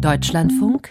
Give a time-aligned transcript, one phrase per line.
[0.00, 0.88] Deutschlandfunk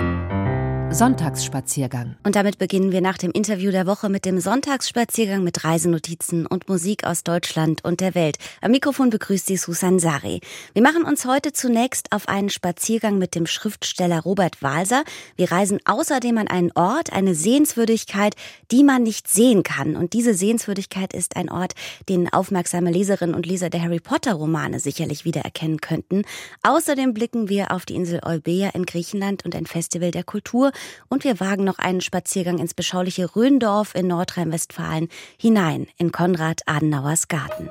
[0.96, 2.16] Sonntagsspaziergang.
[2.24, 6.70] Und damit beginnen wir nach dem Interview der Woche mit dem Sonntagsspaziergang mit Reisenotizen und
[6.70, 8.38] Musik aus Deutschland und der Welt.
[8.62, 10.40] Am Mikrofon begrüßt Sie Susan Sari.
[10.72, 15.04] Wir machen uns heute zunächst auf einen Spaziergang mit dem Schriftsteller Robert Walser.
[15.36, 18.34] Wir reisen außerdem an einen Ort, eine Sehenswürdigkeit,
[18.72, 19.98] die man nicht sehen kann.
[19.98, 21.74] Und diese Sehenswürdigkeit ist ein Ort,
[22.08, 26.22] den aufmerksame Leserinnen und Leser der Harry Potter Romane sicherlich wiedererkennen könnten.
[26.64, 30.72] Außerdem blicken wir auf die Insel Eubea in Griechenland und ein Festival der Kultur
[31.08, 37.28] und wir wagen noch einen Spaziergang ins beschauliche Röndorf in Nordrhein-Westfalen hinein in Konrad Adenauers
[37.28, 37.70] Garten.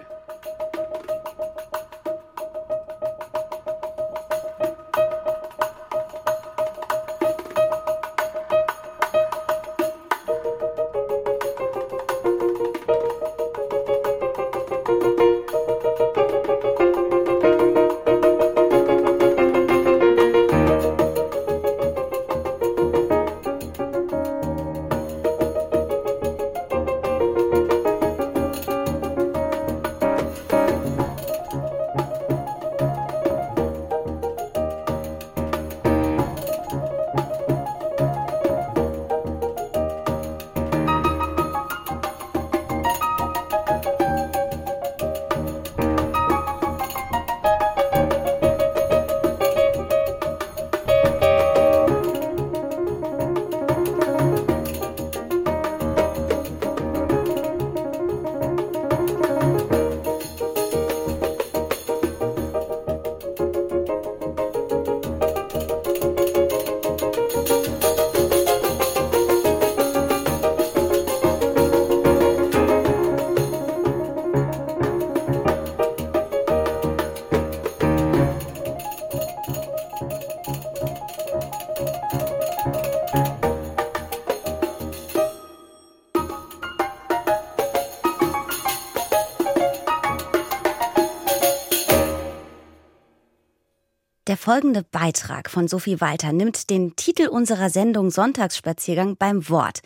[94.44, 99.80] Folgende Beitrag von Sophie Walter nimmt den Titel unserer Sendung Sonntagsspaziergang beim Wort.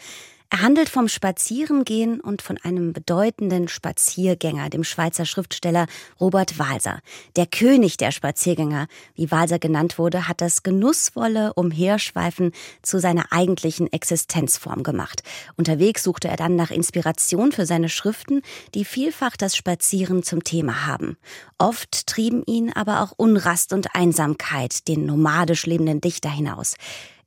[0.60, 5.86] Handelt vom Spazierengehen und von einem bedeutenden Spaziergänger, dem Schweizer Schriftsteller
[6.20, 7.00] Robert Walser.
[7.36, 12.52] Der König der Spaziergänger, wie Walser genannt wurde, hat das genussvolle Umherschweifen
[12.82, 15.22] zu seiner eigentlichen Existenzform gemacht.
[15.56, 18.42] Unterwegs suchte er dann nach Inspiration für seine Schriften,
[18.74, 21.18] die vielfach das Spazieren zum Thema haben.
[21.58, 26.74] Oft trieben ihn aber auch Unrast und Einsamkeit den nomadisch lebenden Dichter hinaus.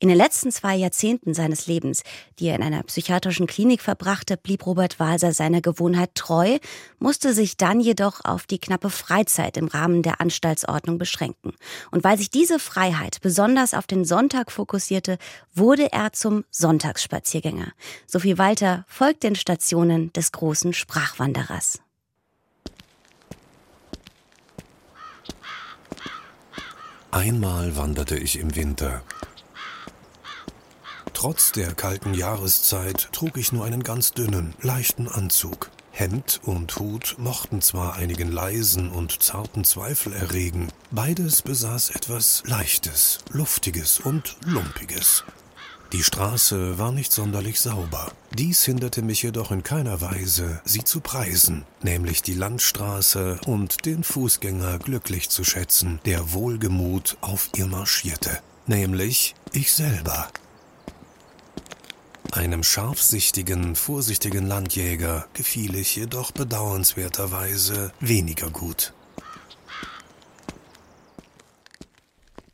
[0.02, 2.02] In den letzten zwei Jahrzehnten seines Lebens,
[2.40, 6.58] die er in einer psychiatrischen Klinik verbrachte, blieb Robert Walser seiner Gewohnheit treu,
[6.98, 11.54] musste sich dann jedoch auf die knappe Freizeit im Rahmen der Anstaltsordnung beschränken.
[11.92, 15.20] Und weil sich diese Freiheit besonders auf den Sonntag fokussierte,
[15.54, 17.72] wurde er zum Sonntagsspaziergänger.
[18.08, 21.80] Sophie Walter folgt den Stationen des großen Sprachwanderers.
[27.12, 29.04] Einmal wanderte ich im Winter.
[31.22, 35.70] Trotz der kalten Jahreszeit trug ich nur einen ganz dünnen, leichten Anzug.
[35.92, 43.20] Hemd und Hut mochten zwar einigen leisen und zarten Zweifel erregen, beides besaß etwas Leichtes,
[43.30, 45.24] Luftiges und Lumpiges.
[45.94, 48.12] Die Straße war nicht sonderlich sauber.
[48.34, 54.04] Dies hinderte mich jedoch in keiner Weise, sie zu preisen, nämlich die Landstraße und den
[54.04, 60.28] Fußgänger glücklich zu schätzen, der wohlgemut auf ihr marschierte, nämlich ich selber.
[62.32, 68.94] Einem scharfsichtigen, vorsichtigen Landjäger gefiel ich jedoch bedauernswerterweise weniger gut.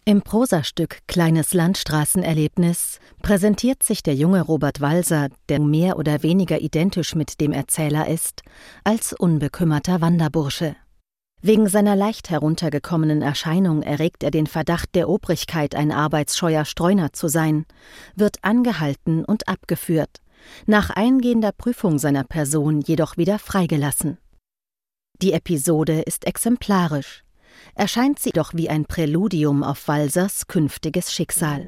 [0.07, 7.13] Im Prosastück Kleines Landstraßenerlebnis präsentiert sich der junge Robert Walser, der mehr oder weniger identisch
[7.13, 8.43] mit dem Erzähler ist,
[8.85, 10.77] als unbekümmerter Wanderbursche.
[11.41, 17.27] Wegen seiner leicht heruntergekommenen Erscheinung erregt er den Verdacht der Obrigkeit, ein arbeitsscheuer Streuner zu
[17.27, 17.65] sein,
[18.15, 20.21] wird angehalten und abgeführt,
[20.65, 24.17] nach eingehender Prüfung seiner Person jedoch wieder freigelassen.
[25.21, 27.23] Die Episode ist exemplarisch,
[27.75, 31.67] erscheint sie doch wie ein Präludium auf Walsers künftiges Schicksal.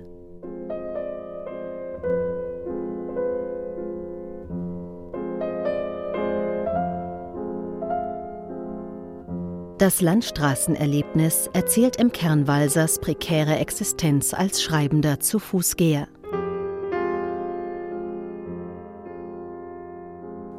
[9.80, 16.10] Das Landstraßenerlebnis erzählt im Kern Walsers prekäre Existenz als Schreibender zu Fußgeher.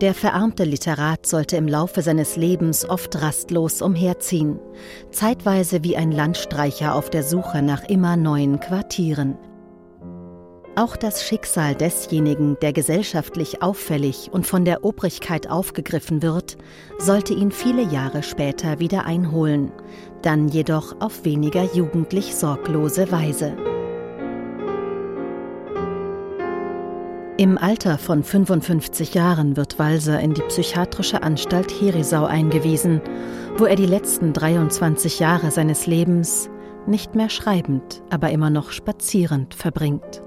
[0.00, 4.58] Der verarmte Literat sollte im Laufe seines Lebens oft rastlos umherziehen,
[5.11, 9.37] zeitweise wie ein Landstreicher auf der Suche nach immer neuen Quartieren.
[10.81, 16.56] Auch das Schicksal desjenigen, der gesellschaftlich auffällig und von der Obrigkeit aufgegriffen wird,
[16.97, 19.73] sollte ihn viele Jahre später wieder einholen,
[20.23, 23.53] dann jedoch auf weniger jugendlich sorglose Weise.
[27.37, 33.03] Im Alter von 55 Jahren wird Walser in die psychiatrische Anstalt Herisau eingewiesen,
[33.59, 36.49] wo er die letzten 23 Jahre seines Lebens
[36.87, 40.23] nicht mehr schreibend, aber immer noch spazierend verbringt.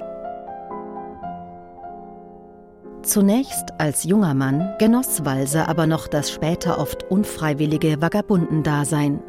[3.04, 9.22] Zunächst als junger Mann genoss Walser aber noch das später oft unfreiwillige Vagabundendasein.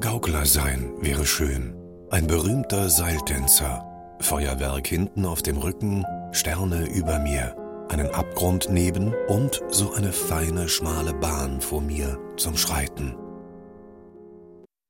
[0.00, 1.74] Gaukler sein wäre schön.
[2.10, 3.86] Ein berühmter Seiltänzer.
[4.20, 7.56] Feuerwerk hinten auf dem Rücken, Sterne über mir,
[7.88, 13.14] einen Abgrund neben und so eine feine, schmale Bahn vor mir zum Schreiten.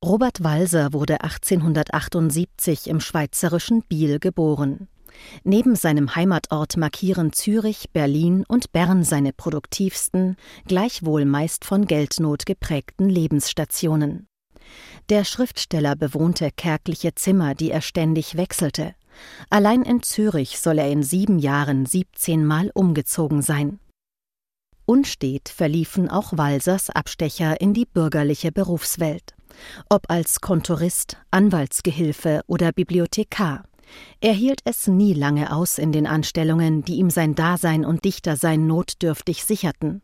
[0.04, 4.88] Robert Walser wurde 1878 im schweizerischen Biel geboren.
[5.44, 10.36] Neben seinem Heimatort markieren Zürich, Berlin und Bern seine produktivsten,
[10.66, 14.26] gleichwohl meist von Geldnot geprägten Lebensstationen.
[15.08, 18.94] Der Schriftsteller bewohnte kärgliche Zimmer, die er ständig wechselte.
[19.48, 23.80] Allein in Zürich soll er in sieben Jahren 17 Mal umgezogen sein.
[24.86, 29.34] Unstet verliefen auch Walsers Abstecher in die bürgerliche Berufswelt.
[29.88, 33.64] Ob als Kontorist, Anwaltsgehilfe oder Bibliothekar.
[34.20, 38.66] Er hielt es nie lange aus in den Anstellungen, die ihm sein Dasein und Dichtersein
[38.66, 40.02] notdürftig sicherten.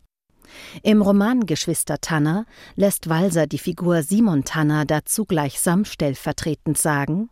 [0.82, 7.30] Im Roman Geschwister Tanner lässt Walser die Figur Simon Tanner dazu gleichsam stellvertretend sagen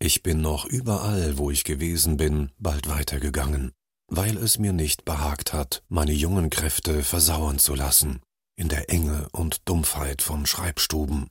[0.00, 3.72] Ich bin noch überall, wo ich gewesen bin, bald weitergegangen,
[4.08, 8.20] weil es mir nicht behagt hat, meine jungen Kräfte versauern zu lassen,
[8.56, 11.28] in der Enge und Dumpfheit von Schreibstuben.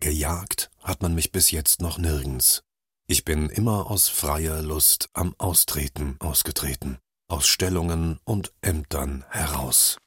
[0.00, 2.62] Gejagt hat man mich bis jetzt noch nirgends.
[3.12, 6.96] Ich bin immer aus freier Lust am Austreten ausgetreten,
[7.28, 9.98] aus Stellungen und Ämtern heraus.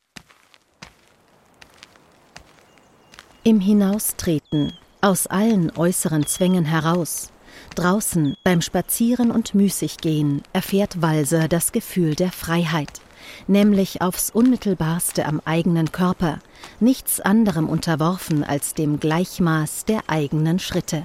[3.43, 7.31] Im Hinaustreten, aus allen äußeren Zwängen heraus,
[7.75, 13.01] draußen beim Spazieren und Müßiggehen erfährt Walser das Gefühl der Freiheit,
[13.45, 16.39] nämlich aufs unmittelbarste am eigenen Körper,
[16.79, 21.03] nichts anderem unterworfen als dem Gleichmaß der eigenen Schritte.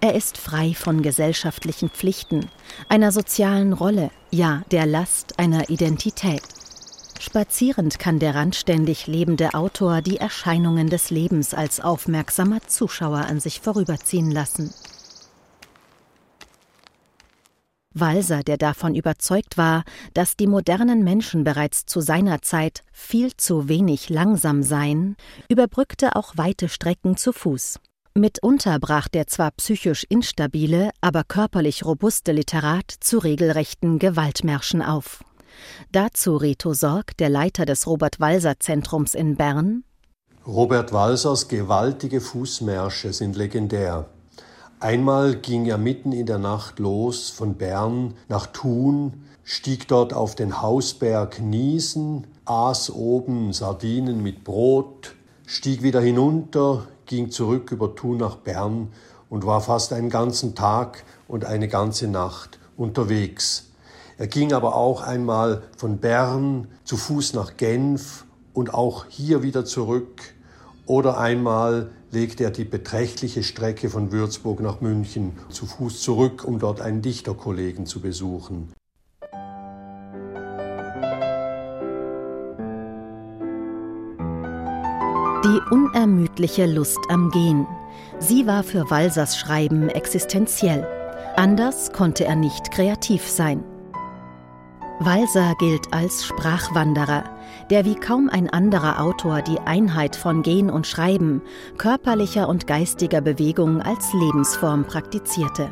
[0.00, 2.48] Er ist frei von gesellschaftlichen Pflichten,
[2.88, 6.42] einer sozialen Rolle, ja der Last einer Identität.
[7.18, 13.60] Spazierend kann der randständig lebende Autor die Erscheinungen des Lebens als aufmerksamer Zuschauer an sich
[13.60, 14.72] vorüberziehen lassen.
[17.92, 19.82] Walser, der davon überzeugt war,
[20.14, 25.16] dass die modernen Menschen bereits zu seiner Zeit viel zu wenig langsam seien,
[25.48, 27.80] überbrückte auch weite Strecken zu Fuß.
[28.18, 35.24] Mitunter brach der zwar psychisch instabile, aber körperlich robuste Literat zu regelrechten Gewaltmärschen auf.
[35.92, 39.84] Dazu Reto Sorg, der Leiter des Robert-Walser-Zentrums in Bern.
[40.46, 44.08] Robert Walsers gewaltige Fußmärsche sind legendär.
[44.80, 50.36] Einmal ging er mitten in der Nacht los von Bern nach Thun, stieg dort auf
[50.36, 55.16] den Hausberg Niesen, aß oben Sardinen mit Brot,
[55.46, 58.92] stieg wieder hinunter, ging zurück über Thun nach Bern
[59.28, 63.70] und war fast einen ganzen Tag und eine ganze Nacht unterwegs.
[64.16, 69.64] Er ging aber auch einmal von Bern zu Fuß nach Genf und auch hier wieder
[69.64, 70.22] zurück.
[70.86, 76.58] Oder einmal legte er die beträchtliche Strecke von Würzburg nach München zu Fuß zurück, um
[76.58, 78.72] dort einen Dichterkollegen zu besuchen.
[85.48, 87.66] Die unermüdliche Lust am Gehen.
[88.18, 90.86] Sie war für Walsers Schreiben existenziell.
[91.36, 93.64] Anders konnte er nicht kreativ sein.
[95.00, 97.24] Walser gilt als Sprachwanderer,
[97.70, 101.40] der wie kaum ein anderer Autor die Einheit von Gehen und Schreiben,
[101.78, 105.70] körperlicher und geistiger Bewegung als Lebensform praktizierte.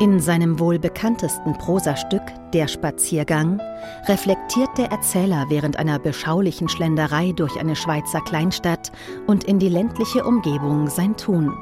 [0.00, 2.22] In seinem wohl bekanntesten Prosastück
[2.52, 3.60] Der Spaziergang
[4.06, 8.90] reflektiert der Erzähler während einer beschaulichen Schlenderei durch eine Schweizer Kleinstadt
[9.28, 11.56] und in die ländliche Umgebung sein Tun.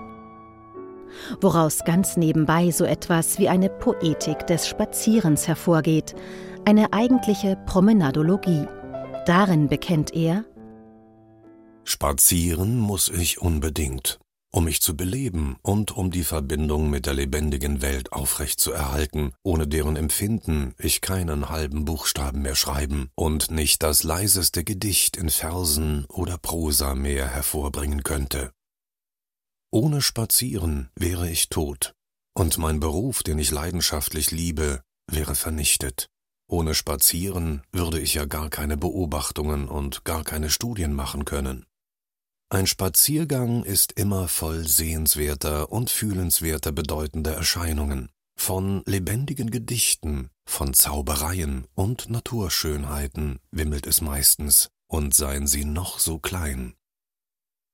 [1.42, 6.14] Woraus ganz nebenbei so etwas wie eine Poetik des Spazierens hervorgeht,
[6.64, 8.66] eine eigentliche Promenadologie.
[9.26, 10.44] Darin bekennt er
[11.84, 14.21] Spazieren muss ich unbedingt.
[14.52, 19.96] Um mich zu beleben und um die Verbindung mit der lebendigen Welt aufrechtzuerhalten, ohne deren
[19.96, 26.36] Empfinden ich keinen halben Buchstaben mehr schreiben und nicht das leiseste Gedicht in Versen oder
[26.36, 28.52] Prosa mehr hervorbringen könnte.
[29.70, 31.94] Ohne Spazieren wäre ich tot,
[32.34, 36.08] und mein Beruf, den ich leidenschaftlich liebe, wäre vernichtet.
[36.46, 41.64] Ohne Spazieren würde ich ja gar keine Beobachtungen und gar keine Studien machen können.
[42.52, 51.64] Ein Spaziergang ist immer voll sehenswerter und fühlenswerter bedeutender Erscheinungen, von lebendigen Gedichten, von Zaubereien
[51.74, 56.74] und Naturschönheiten wimmelt es meistens, und seien sie noch so klein.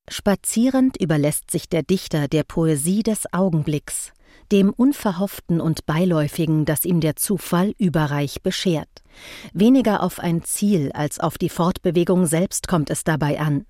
[0.09, 4.13] Spazierend überlässt sich der Dichter der Poesie des Augenblicks,
[4.53, 9.03] dem Unverhofften und Beiläufigen, das ihm der Zufall überreich beschert.
[9.53, 13.67] Weniger auf ein Ziel als auf die Fortbewegung selbst kommt es dabei an.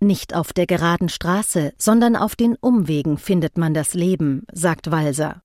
[0.00, 5.42] Nicht auf der geraden Straße, sondern auf den Umwegen findet man das Leben, sagt Walser.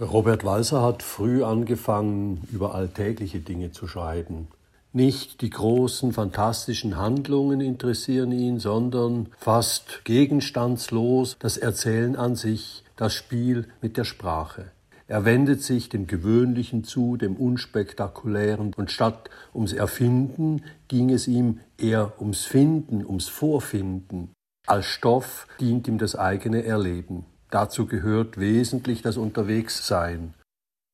[0.00, 4.48] Robert Walser hat früh angefangen, über alltägliche Dinge zu schreiben.
[4.92, 13.12] Nicht die großen, fantastischen Handlungen interessieren ihn, sondern fast gegenstandslos das Erzählen an sich, das
[13.12, 14.70] Spiel mit der Sprache.
[15.08, 21.60] Er wendet sich dem Gewöhnlichen zu, dem Unspektakulären, und statt ums Erfinden ging es ihm
[21.78, 24.32] eher ums Finden, ums Vorfinden.
[24.66, 27.24] Als Stoff dient ihm das eigene Erleben.
[27.50, 30.34] Dazu gehört wesentlich das Unterwegssein.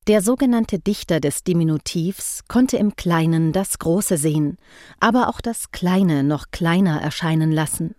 [0.06, 4.58] Der sogenannte Dichter des Diminutivs konnte im Kleinen das Große sehen,
[5.00, 7.96] aber auch das Kleine noch kleiner erscheinen lassen.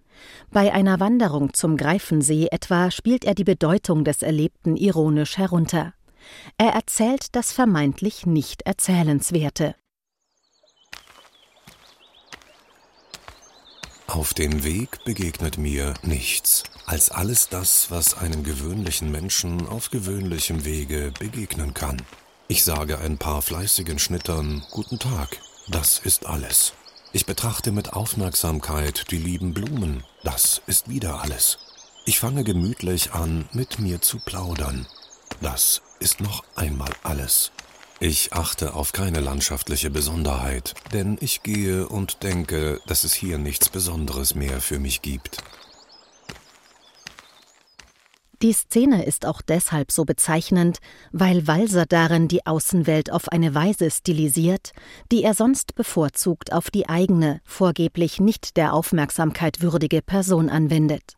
[0.50, 5.94] Bei einer Wanderung zum Greifensee etwa spielt er die Bedeutung des Erlebten ironisch herunter.
[6.58, 9.76] Er erzählt das vermeintlich nicht Erzählenswerte.
[14.08, 20.64] Auf dem Weg begegnet mir nichts, als alles das, was einem gewöhnlichen Menschen auf gewöhnlichem
[20.64, 22.02] Wege begegnen kann.
[22.48, 26.74] Ich sage ein paar fleißigen Schnittern Guten Tag, das ist alles.
[27.12, 31.58] Ich betrachte mit Aufmerksamkeit die lieben Blumen, das ist wieder alles.
[32.06, 34.86] Ich fange gemütlich an, mit mir zu plaudern,
[35.42, 37.52] das ist noch einmal alles.
[38.00, 43.70] Ich achte auf keine landschaftliche Besonderheit, denn ich gehe und denke, dass es hier nichts
[43.70, 45.38] Besonderes mehr für mich gibt.
[48.42, 50.80] Die Szene ist auch deshalb so bezeichnend,
[51.14, 54.74] weil Walser darin die Außenwelt auf eine Weise stilisiert,
[55.12, 61.16] die er sonst bevorzugt auf die eigene, vorgeblich nicht der Aufmerksamkeit würdige Person anwendet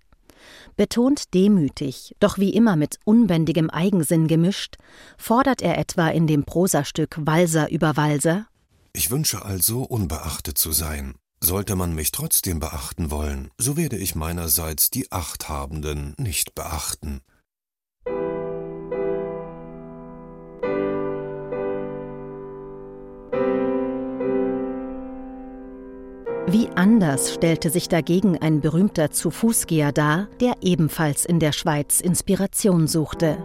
[0.75, 4.77] betont demütig, doch wie immer mit unbändigem Eigensinn gemischt,
[5.17, 8.47] fordert er etwa in dem Prosastück Walser über Walser
[8.93, 11.15] Ich wünsche also, unbeachtet zu sein.
[11.39, 17.21] Sollte man mich trotzdem beachten wollen, so werde ich meinerseits die Achthabenden nicht beachten.
[26.49, 32.87] Wie anders stellte sich dagegen ein berühmter Zu-Fußgeher dar, der ebenfalls in der Schweiz Inspiration
[32.87, 33.37] suchte,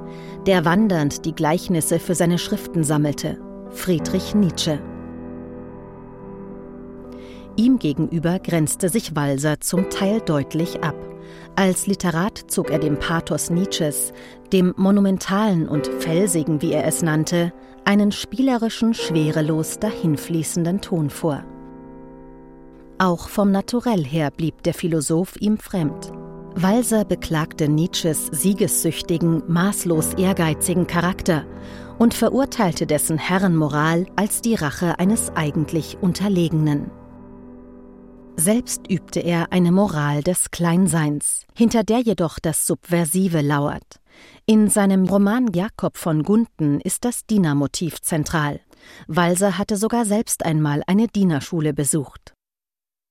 [0.47, 3.41] der wandernd die Gleichnisse für seine Schriften sammelte,
[3.71, 4.79] Friedrich Nietzsche.
[7.57, 10.95] Ihm gegenüber grenzte sich Walser zum Teil deutlich ab.
[11.57, 14.13] Als Literat zog er dem Pathos Nietzsches,
[14.53, 17.53] dem monumentalen und felsigen, wie er es nannte,
[17.85, 21.43] einen spielerischen, schwerelos dahinfließenden Ton vor.
[23.03, 26.13] Auch vom Naturell her blieb der Philosoph ihm fremd.
[26.55, 31.45] Walser beklagte Nietzsches siegessüchtigen, maßlos ehrgeizigen Charakter
[31.99, 36.93] und verurteilte dessen Herrenmoral als die Rache eines eigentlich Unterlegenen.
[38.37, 44.01] Selbst übte er eine Moral des Kleinseins, hinter der jedoch das Subversive lauert.
[44.47, 48.61] In seinem Roman Jakob von Gunten ist das Dienermotiv zentral.
[49.09, 52.32] Walser hatte sogar selbst einmal eine Dienerschule besucht.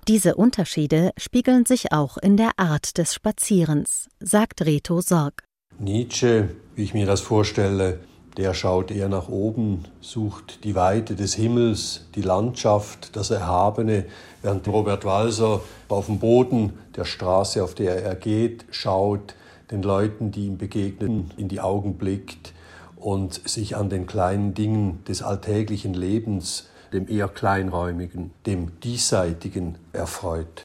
[0.08, 5.44] Diese Unterschiede spiegeln sich auch in der Art des Spazierens, sagt Reto Sorg.
[5.78, 8.00] Nietzsche, wie ich mir das vorstelle,
[8.36, 14.06] der schaut eher nach oben, sucht die Weite des Himmels, die Landschaft, das Erhabene,
[14.42, 19.36] während Robert Walser auf dem Boden der Straße, auf der er geht, schaut,
[19.70, 22.54] den Leuten, die ihm begegnen, in die Augen blickt
[22.96, 30.64] und sich an den kleinen Dingen des alltäglichen Lebens dem eher kleinräumigen, dem diesseitigen erfreut.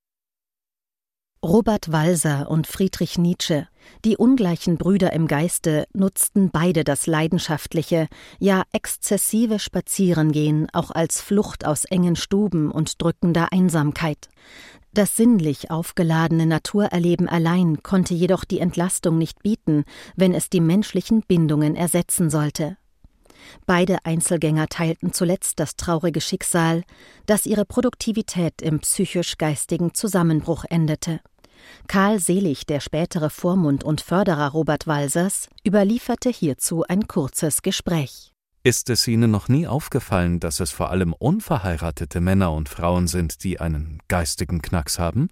[1.44, 3.68] Robert Walser und Friedrich Nietzsche,
[4.04, 8.08] die ungleichen Brüder im Geiste, nutzten beide das leidenschaftliche,
[8.40, 14.28] ja exzessive Spazierengehen auch als Flucht aus engen Stuben und drückender Einsamkeit.
[14.92, 19.84] Das sinnlich aufgeladene Naturerleben allein konnte jedoch die Entlastung nicht bieten,
[20.16, 22.78] wenn es die menschlichen Bindungen ersetzen sollte.
[23.66, 26.82] Beide Einzelgänger teilten zuletzt das traurige Schicksal,
[27.26, 31.20] dass ihre Produktivität im psychisch-geistigen Zusammenbruch endete.
[31.88, 38.32] Karl Selig, der spätere Vormund und Förderer Robert Walsers, überlieferte hierzu ein kurzes Gespräch.
[38.62, 43.44] Ist es Ihnen noch nie aufgefallen, dass es vor allem unverheiratete Männer und Frauen sind,
[43.44, 45.28] die einen geistigen Knacks haben?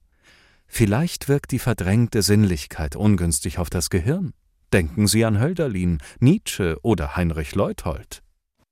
[0.69, 4.35] Vielleicht wirkt die verdrängte Sinnlichkeit ungünstig auf das Gehirn.
[4.73, 8.23] Denken Sie an Hölderlin, Nietzsche oder Heinrich Leuthold.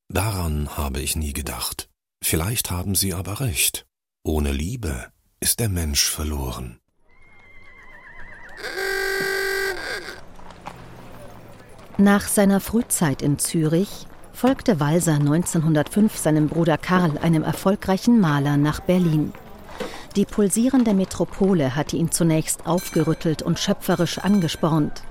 [0.08, 1.88] Daran habe ich nie gedacht.
[2.22, 3.87] Vielleicht haben Sie aber recht.
[4.25, 5.06] Ohne Liebe
[5.40, 6.78] ist der Mensch verloren.
[11.99, 18.80] Nach seiner Frühzeit in Zürich folgte Walser 1905 seinem Bruder Karl, einem erfolgreichen Maler, nach
[18.80, 19.32] Berlin.
[20.16, 25.02] Die pulsierende Metropole hatte ihn zunächst aufgerüttelt und schöpferisch angespornt.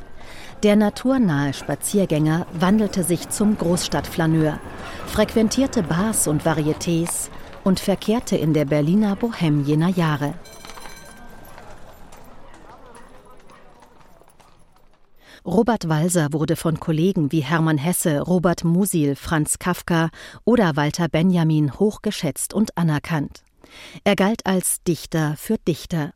[0.64, 4.60] Der naturnahe Spaziergänger wandelte sich zum Großstadtflaneur,
[5.08, 7.30] frequentierte Bars und Varietés
[7.64, 10.36] und verkehrte in der Berliner Bohème jener Jahre.
[15.44, 20.10] Robert Walser wurde von Kollegen wie Hermann Hesse, Robert Musil, Franz Kafka
[20.46, 23.44] oder Walter Benjamin hochgeschätzt und anerkannt.
[24.04, 26.14] Er galt als Dichter für Dichter.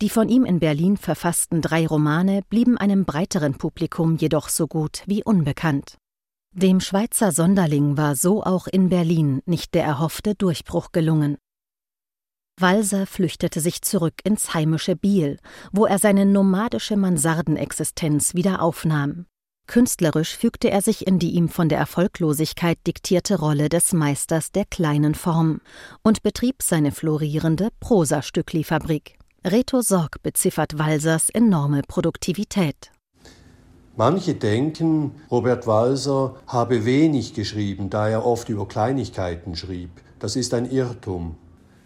[0.00, 5.02] Die von ihm in Berlin verfassten drei Romane blieben einem breiteren Publikum jedoch so gut
[5.06, 5.98] wie unbekannt.
[6.52, 11.36] Dem Schweizer Sonderling war so auch in Berlin nicht der erhoffte Durchbruch gelungen.
[12.60, 15.38] Walser flüchtete sich zurück ins heimische Biel,
[15.72, 19.26] wo er seine nomadische Mansardenexistenz wieder aufnahm.
[19.66, 24.66] Künstlerisch fügte er sich in die ihm von der Erfolglosigkeit diktierte Rolle des Meisters der
[24.66, 25.60] kleinen Form
[26.02, 29.18] und betrieb seine florierende Prosastückli-Fabrik.
[29.46, 32.90] Reto Sorg beziffert Walsers enorme Produktivität.
[33.94, 39.90] Manche denken, Robert Walser habe wenig geschrieben, da er oft über Kleinigkeiten schrieb.
[40.18, 41.36] Das ist ein Irrtum.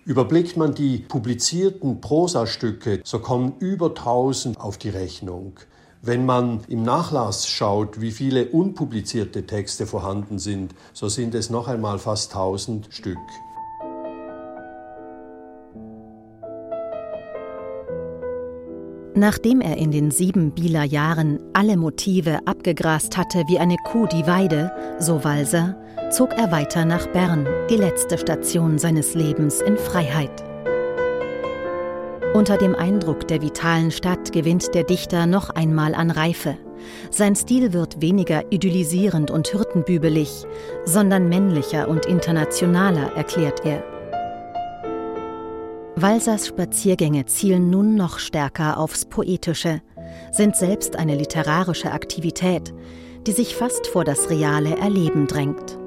[0.04, 5.54] Überblickt man die publizierten Prosastücke, so kommen über 1000 auf die Rechnung.
[6.00, 11.66] Wenn man im Nachlass schaut, wie viele unpublizierte Texte vorhanden sind, so sind es noch
[11.66, 13.18] einmal fast 1000 Stück.
[19.18, 24.28] Nachdem er in den sieben Bieler Jahren alle Motive abgegrast hatte wie eine Kuh die
[24.28, 25.74] Weide, so Walser,
[26.12, 30.30] zog er weiter nach Bern, die letzte Station seines Lebens in Freiheit.
[32.32, 36.56] Unter dem Eindruck der vitalen Stadt gewinnt der Dichter noch einmal an Reife.
[37.10, 40.44] Sein Stil wird weniger idyllisierend und hirtenbübelig,
[40.84, 43.97] sondern männlicher und internationaler, erklärt er.
[46.02, 49.82] Walsers Spaziergänge zielen nun noch stärker aufs Poetische,
[50.32, 52.74] sind selbst eine literarische Aktivität,
[53.26, 55.78] die sich fast vor das reale Erleben drängt.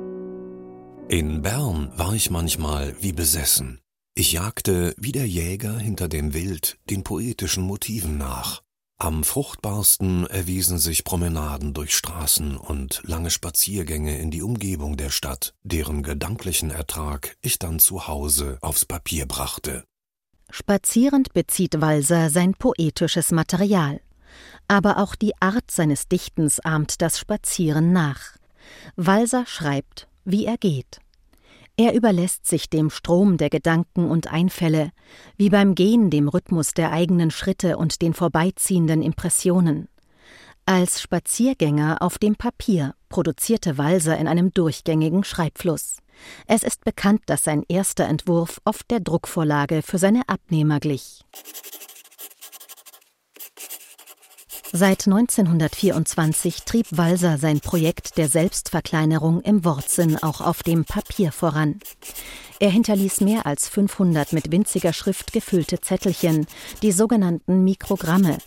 [1.07, 3.79] In Bern war ich manchmal wie besessen.
[4.13, 8.61] Ich jagte wie der Jäger hinter dem Wild den poetischen Motiven nach.
[8.97, 15.55] Am fruchtbarsten erwiesen sich Promenaden durch Straßen und lange Spaziergänge in die Umgebung der Stadt,
[15.63, 19.83] deren gedanklichen Ertrag ich dann zu Hause aufs Papier brachte.
[20.51, 23.99] Spazierend bezieht Walser sein poetisches Material.
[24.67, 28.37] Aber auch die Art seines Dichtens ahmt das Spazieren nach.
[28.95, 30.99] Walser schreibt wie er geht.
[31.77, 34.91] Er überlässt sich dem Strom der Gedanken und Einfälle,
[35.37, 39.87] wie beim Gehen dem Rhythmus der eigenen Schritte und den vorbeiziehenden Impressionen.
[40.65, 45.97] Als Spaziergänger auf dem Papier produzierte Walser in einem durchgängigen Schreibfluss.
[46.47, 51.23] Es ist bekannt, dass sein erster Entwurf oft der Druckvorlage für seine Abnehmer glich.
[54.73, 61.81] Seit 1924 trieb Walser sein Projekt der Selbstverkleinerung im Wortsinn auch auf dem Papier voran.
[62.61, 66.45] Er hinterließ mehr als 500 mit winziger Schrift gefüllte Zettelchen,
[66.83, 68.37] die sogenannten Mikrogramme,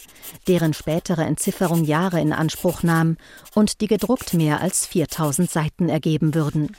[0.49, 3.19] deren spätere Entzifferung Jahre in Anspruch nahm
[3.55, 6.75] und die gedruckt mehr als 4000 Seiten ergeben würden.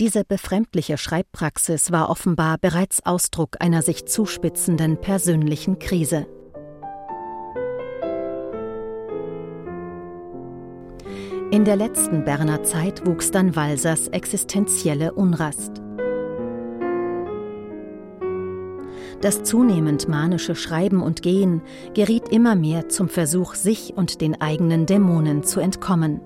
[0.00, 6.26] Diese befremdliche Schreibpraxis war offenbar bereits Ausdruck einer sich zuspitzenden persönlichen Krise.
[11.50, 15.82] In der letzten Berner Zeit wuchs dann Walsers existenzielle Unrast.
[19.20, 21.60] Das zunehmend manische Schreiben und Gehen
[21.92, 26.22] geriet immer mehr zum Versuch, sich und den eigenen Dämonen zu entkommen.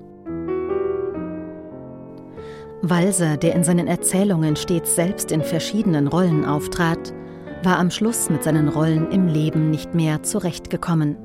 [2.83, 7.15] Walser, der in seinen Erzählungen stets selbst in verschiedenen Rollen auftrat,
[7.63, 11.17] war am Schluss mit seinen Rollen im Leben nicht mehr zurechtgekommen.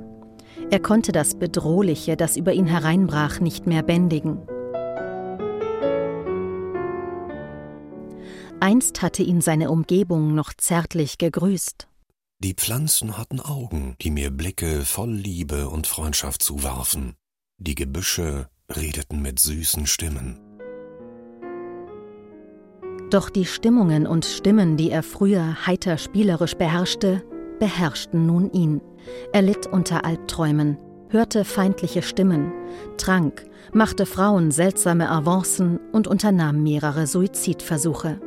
[0.69, 4.39] Er konnte das Bedrohliche, das über ihn hereinbrach, nicht mehr bändigen.
[8.61, 11.87] Einst hatte ihn seine Umgebung noch zärtlich gegrüßt.
[12.39, 17.15] Die Pflanzen hatten Augen, die mir Blicke voll Liebe und Freundschaft zuwarfen.
[17.57, 20.39] Die Gebüsche redeten mit süßen Stimmen.
[23.11, 27.21] Doch die Stimmungen und Stimmen, die er früher heiter spielerisch beherrschte,
[27.59, 28.79] beherrschten nun ihn.
[29.33, 30.77] Er litt unter Albträumen,
[31.09, 32.53] hörte feindliche Stimmen,
[32.97, 33.43] trank,
[33.73, 38.21] machte Frauen seltsame Avancen und unternahm mehrere Suizidversuche.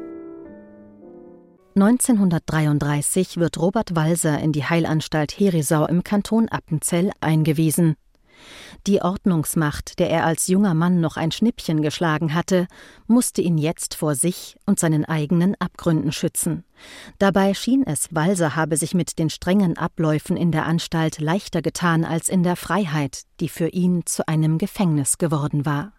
[1.77, 7.97] 1933 wird Robert Walser in die Heilanstalt Herisau im Kanton Appenzell eingewiesen.
[8.87, 12.66] Die Ordnungsmacht, der er als junger Mann noch ein Schnippchen geschlagen hatte,
[13.07, 16.64] musste ihn jetzt vor sich und seinen eigenen Abgründen schützen.
[17.18, 22.04] Dabei schien es, Walser habe sich mit den strengen Abläufen in der Anstalt leichter getan
[22.04, 25.92] als in der Freiheit, die für ihn zu einem Gefängnis geworden war.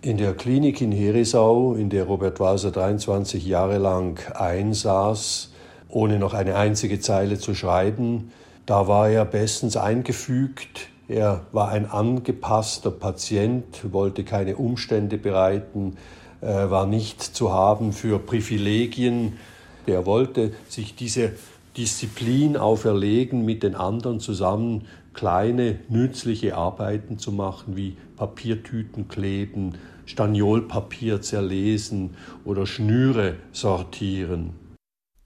[0.00, 5.50] In der Klinik in Herisau, in der Robert Walser 23 Jahre lang einsaß,
[5.88, 8.30] ohne noch eine einzige Zeile zu schreiben,
[8.64, 15.96] da war er bestens eingefügt er war ein angepasster Patient, wollte keine Umstände bereiten,
[16.42, 19.38] war nicht zu haben für Privilegien.
[19.86, 21.32] Er wollte sich diese
[21.78, 31.22] Disziplin auferlegen, mit den anderen zusammen kleine, nützliche Arbeiten zu machen, wie Papiertüten kleben, Staniolpapier
[31.22, 34.52] zerlesen oder Schnüre sortieren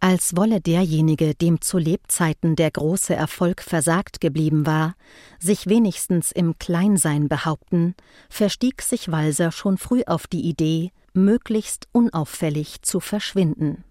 [0.02, 4.96] als wolle derjenige, dem zu Lebzeiten der große Erfolg versagt geblieben war,
[5.38, 7.94] sich wenigstens im Kleinsein behaupten,
[8.28, 13.84] verstieg sich Walser schon früh auf die Idee, möglichst unauffällig zu verschwinden.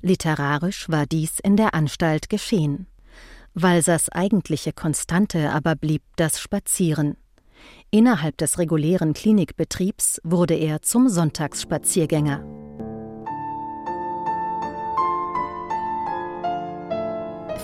[0.00, 2.86] Literarisch war dies in der Anstalt geschehen.
[3.52, 7.18] Walsers eigentliche Konstante aber blieb das Spazieren.
[7.90, 12.67] Innerhalb des regulären Klinikbetriebs wurde er zum Sonntagsspaziergänger.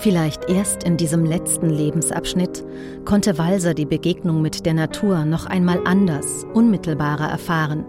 [0.05, 2.63] Vielleicht erst in diesem letzten Lebensabschnitt
[3.05, 7.85] konnte Walser die Begegnung mit der Natur noch einmal anders, unmittelbarer erfahren.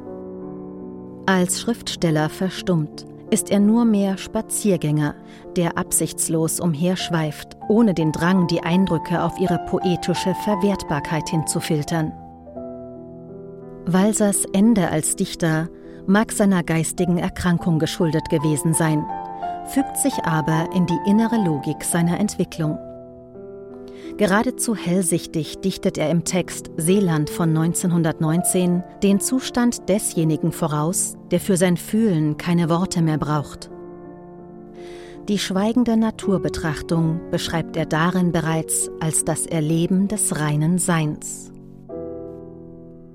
[1.26, 5.14] Als Schriftsteller verstummt, ist er nur mehr Spaziergänger,
[5.57, 12.12] der absichtslos umherschweift, ohne den Drang, die Eindrücke auf ihre poetische Verwertbarkeit hinzufiltern.
[13.85, 15.68] Walsers Ende als Dichter
[16.07, 19.05] mag seiner geistigen Erkrankung geschuldet gewesen sein–
[19.68, 22.79] fügt sich aber in die innere Logik seiner Entwicklung.
[24.16, 31.57] Geradezu hellsichtig dichtet er im Text Seeland von 1919 den Zustand desjenigen voraus, der für
[31.57, 33.70] sein Fühlen keine Worte mehr braucht.
[35.29, 41.50] Die schweigende Naturbetrachtung beschreibt er darin bereits als das Erleben des reinen Seins.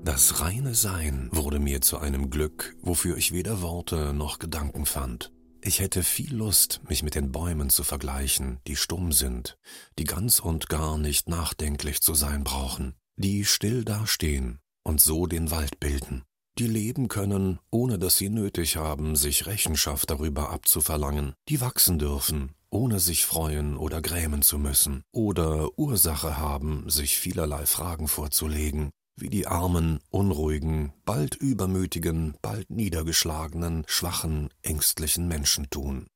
[0.04, 5.32] Das reine Sein wurde mir zu einem Glück, wofür ich weder Worte noch Gedanken fand.
[5.64, 9.56] Ich hätte viel Lust, mich mit den Bäumen zu vergleichen, die stumm sind,
[9.96, 15.52] die ganz und gar nicht nachdenklich zu sein brauchen, die still dastehen und so den
[15.52, 16.24] Wald bilden,
[16.58, 22.56] die leben können, ohne dass sie nötig haben, sich Rechenschaft darüber abzuverlangen, die wachsen dürfen,
[22.70, 29.28] ohne sich freuen oder grämen zu müssen, oder Ursache haben, sich vielerlei Fragen vorzulegen, wie
[29.28, 36.06] die armen, unruhigen, bald übermütigen, bald niedergeschlagenen, schwachen, ängstlichen Menschen tun.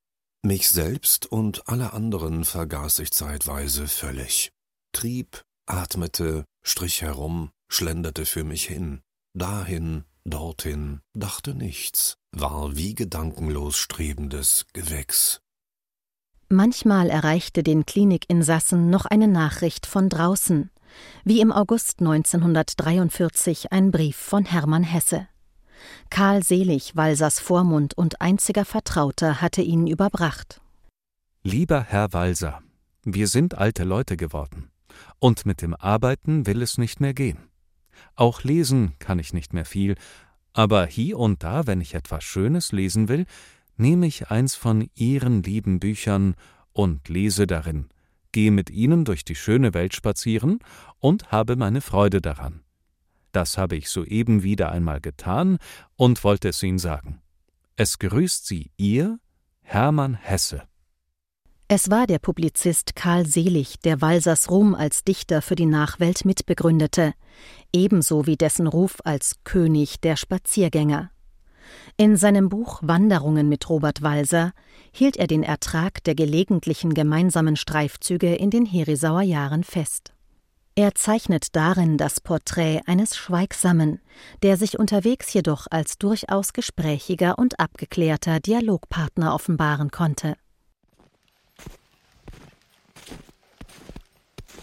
[0.42, 4.52] Mich selbst und alle anderen vergaß ich zeitweise völlig,
[4.92, 9.00] trieb, atmete, strich herum, schlenderte für mich hin,
[9.34, 15.40] dahin, dorthin, dachte nichts, war wie gedankenlos strebendes Gewächs.
[16.48, 20.70] Manchmal erreichte den Klinikinsassen noch eine Nachricht von draußen,
[21.24, 25.28] wie im August 1943 ein Brief von Hermann Hesse.
[26.10, 30.60] Karl Selig, Walsers Vormund und einziger Vertrauter, hatte ihn überbracht.
[31.42, 32.60] Lieber Herr Walser,
[33.04, 34.70] wir sind alte Leute geworden.
[35.18, 37.38] Und mit dem Arbeiten will es nicht mehr gehen.
[38.14, 39.94] Auch lesen kann ich nicht mehr viel,
[40.52, 43.26] aber hier und da, wenn ich etwas Schönes lesen will,
[43.76, 46.34] nehme ich eins von Ihren lieben Büchern
[46.72, 47.88] und lese darin,
[48.36, 50.58] gehe mit ihnen durch die schöne Welt spazieren
[50.98, 52.60] und habe meine Freude daran.
[53.32, 55.56] Das habe ich soeben wieder einmal getan
[55.96, 57.22] und wollte es Ihnen sagen.
[57.76, 59.18] Es grüßt Sie Ihr
[59.62, 60.64] Hermann Hesse.
[61.68, 67.14] Es war der Publizist Karl Selig, der Walsers Ruhm als Dichter für die Nachwelt mitbegründete,
[67.72, 71.10] ebenso wie dessen Ruf als König der Spaziergänger.
[71.96, 74.52] In seinem Buch Wanderungen mit Robert Walser
[74.92, 80.12] hielt er den Ertrag der gelegentlichen gemeinsamen Streifzüge in den Herisauer Jahren fest.
[80.78, 84.00] Er zeichnet darin das Porträt eines Schweigsamen,
[84.42, 90.36] der sich unterwegs jedoch als durchaus gesprächiger und abgeklärter Dialogpartner offenbaren konnte.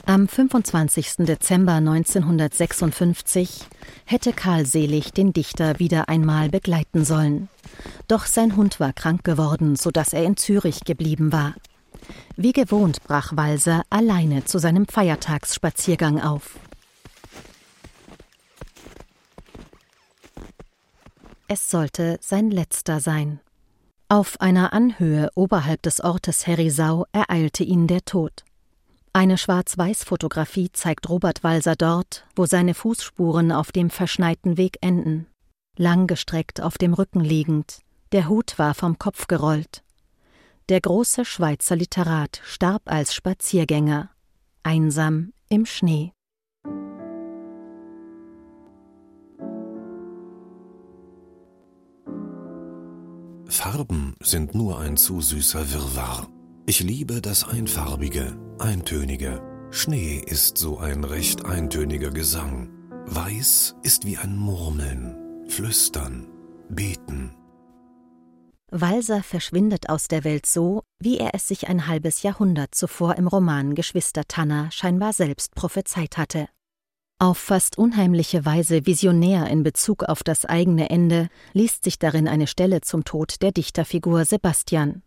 [0.06, 1.20] Am 25.
[1.20, 3.62] Dezember 1956
[4.04, 7.48] hätte Karl Selig den Dichter wieder einmal begleiten sollen.
[8.10, 11.54] Doch sein Hund war krank geworden, so dass er in Zürich geblieben war.
[12.36, 16.60] Wie gewohnt brach Walser alleine zu seinem Feiertagsspaziergang auf.
[21.48, 23.40] Es sollte sein letzter sein.
[24.10, 28.44] Auf einer Anhöhe oberhalb des Ortes Herisau ereilte ihn der Tod.
[29.16, 35.28] Eine Schwarz-Weiß-Fotografie zeigt Robert Walser dort, wo seine Fußspuren auf dem verschneiten Weg enden.
[35.78, 39.84] Langgestreckt auf dem Rücken liegend, der Hut war vom Kopf gerollt.
[40.70, 44.10] Der große Schweizer Literat starb als Spaziergänger,
[44.64, 46.12] einsam im Schnee.
[53.46, 56.28] Farben sind nur ein zu süßer Wirrwarr.
[56.66, 59.42] Ich liebe das Einfarbige, Eintönige.
[59.70, 62.70] Schnee ist so ein recht eintöniger Gesang.
[63.06, 66.26] Weiß ist wie ein Murmeln, Flüstern,
[66.70, 67.36] Beten.
[68.72, 73.28] Walser verschwindet aus der Welt so, wie er es sich ein halbes Jahrhundert zuvor im
[73.28, 76.48] Roman Geschwister Tanner scheinbar selbst prophezeit hatte.
[77.20, 82.48] Auf fast unheimliche Weise visionär in Bezug auf das eigene Ende liest sich darin eine
[82.48, 85.04] Stelle zum Tod der Dichterfigur Sebastian.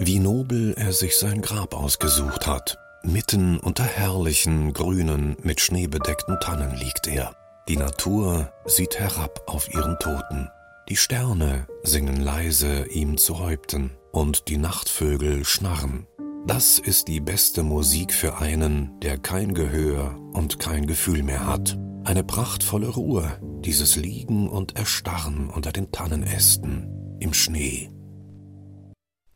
[0.00, 2.78] Wie nobel er sich sein Grab ausgesucht hat.
[3.02, 7.34] Mitten unter herrlichen, grünen, mit Schnee bedeckten Tannen liegt er.
[7.68, 10.48] Die Natur sieht herab auf ihren Toten.
[10.88, 16.06] Die Sterne singen leise ihm zu Häupten und die Nachtvögel schnarren.
[16.46, 21.76] Das ist die beste Musik für einen, der kein Gehör und kein Gefühl mehr hat.
[22.04, 26.86] Eine prachtvolle Ruhe, dieses Liegen und Erstarren unter den Tannenästen,
[27.20, 27.90] im Schnee.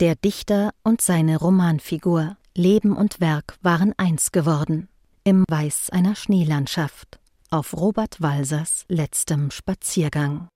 [0.02, 4.88] Der Dichter und seine Romanfigur, Leben und Werk waren eins geworden,
[5.22, 10.48] im Weiß einer Schneelandschaft, auf Robert Walsers letztem Spaziergang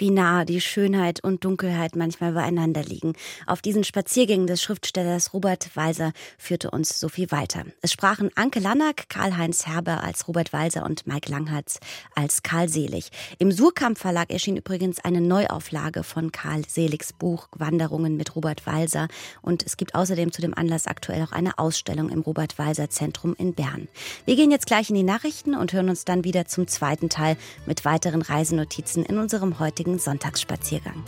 [0.00, 3.12] wie nah die Schönheit und Dunkelheit manchmal beieinander liegen.
[3.46, 7.64] Auf diesen Spaziergängen des Schriftstellers Robert Walser führte uns Sophie weiter.
[7.82, 11.78] Es sprachen Anke Lannack, Karl-Heinz Herber als Robert Walser und Mike Langhardt
[12.14, 13.10] als Karl Selig.
[13.38, 19.08] Im Surkamp Verlag erschien übrigens eine Neuauflage von Karl Seligs Buch Wanderungen mit Robert Walser
[19.42, 23.34] und es gibt außerdem zu dem Anlass aktuell auch eine Ausstellung im Robert Walser Zentrum
[23.38, 23.88] in Bern.
[24.24, 27.36] Wir gehen jetzt gleich in die Nachrichten und hören uns dann wieder zum zweiten Teil
[27.66, 31.02] mit weiteren Reisenotizen in unserem heutigen heutigen Sonntagsspaziergang.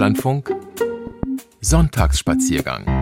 [0.00, 0.56] Deutschlandfunk.
[1.60, 2.99] Sonntagsspaziergang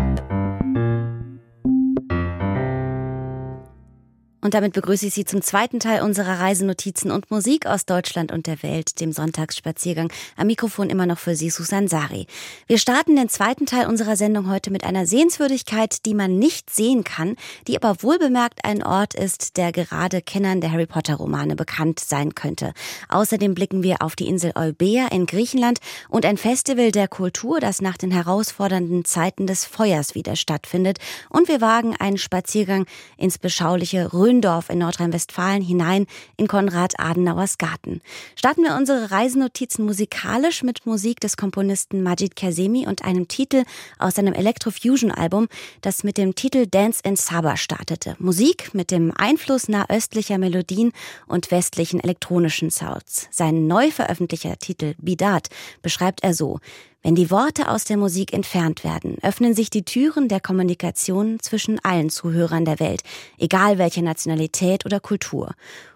[4.49, 8.47] Und damit begrüße ich Sie zum zweiten Teil unserer Reisenotizen und Musik aus Deutschland und
[8.47, 10.11] der Welt, dem Sonntagsspaziergang.
[10.39, 12.27] Am Mikrofon immer noch für Sie Susan Sari.
[12.67, 17.05] Wir starten den zweiten Teil unserer Sendung heute mit einer Sehenswürdigkeit, die man nicht sehen
[17.05, 22.01] kann, die aber wohlbemerkt ein Ort ist, der gerade Kennern der Harry Potter Romane bekannt
[22.01, 22.73] sein könnte.
[23.11, 27.83] Außerdem blicken wir auf die Insel Eubea in Griechenland und ein Festival der Kultur, das
[27.83, 31.01] nach den herausfordernden Zeiten des Feuers wieder stattfindet.
[31.29, 32.87] Und wir wagen einen Spaziergang
[33.19, 38.01] ins beschauliche Rhön Gründorf in Nordrhein-Westfalen hinein in Konrad Adenauers Garten.
[38.37, 43.65] Starten wir unsere Reisenotizen musikalisch mit Musik des Komponisten Majid Kazemi und einem Titel
[43.99, 45.49] aus seinem Electrofusion-Album,
[45.81, 48.15] das mit dem Titel Dance in Saba startete.
[48.21, 50.93] Musik mit dem Einfluss nahöstlicher Melodien
[51.27, 53.27] und westlichen elektronischen Sounds.
[53.33, 55.49] Sein neu veröffentlichter Titel Bidat
[55.83, 56.61] beschreibt er so.
[57.09, 61.83] Wenn die Worte aus der Musik entfernt werden, öffnen sich die Türen der Kommunikation zwischen
[61.83, 63.01] allen Zuhörern der Welt,
[63.39, 65.55] egal welche Nationalität oder Kultur.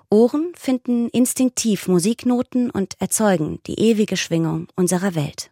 [0.09, 5.52] Ohren finden instinktiv Musiknoten und erzeugen die ewige Schwingung unserer Welt.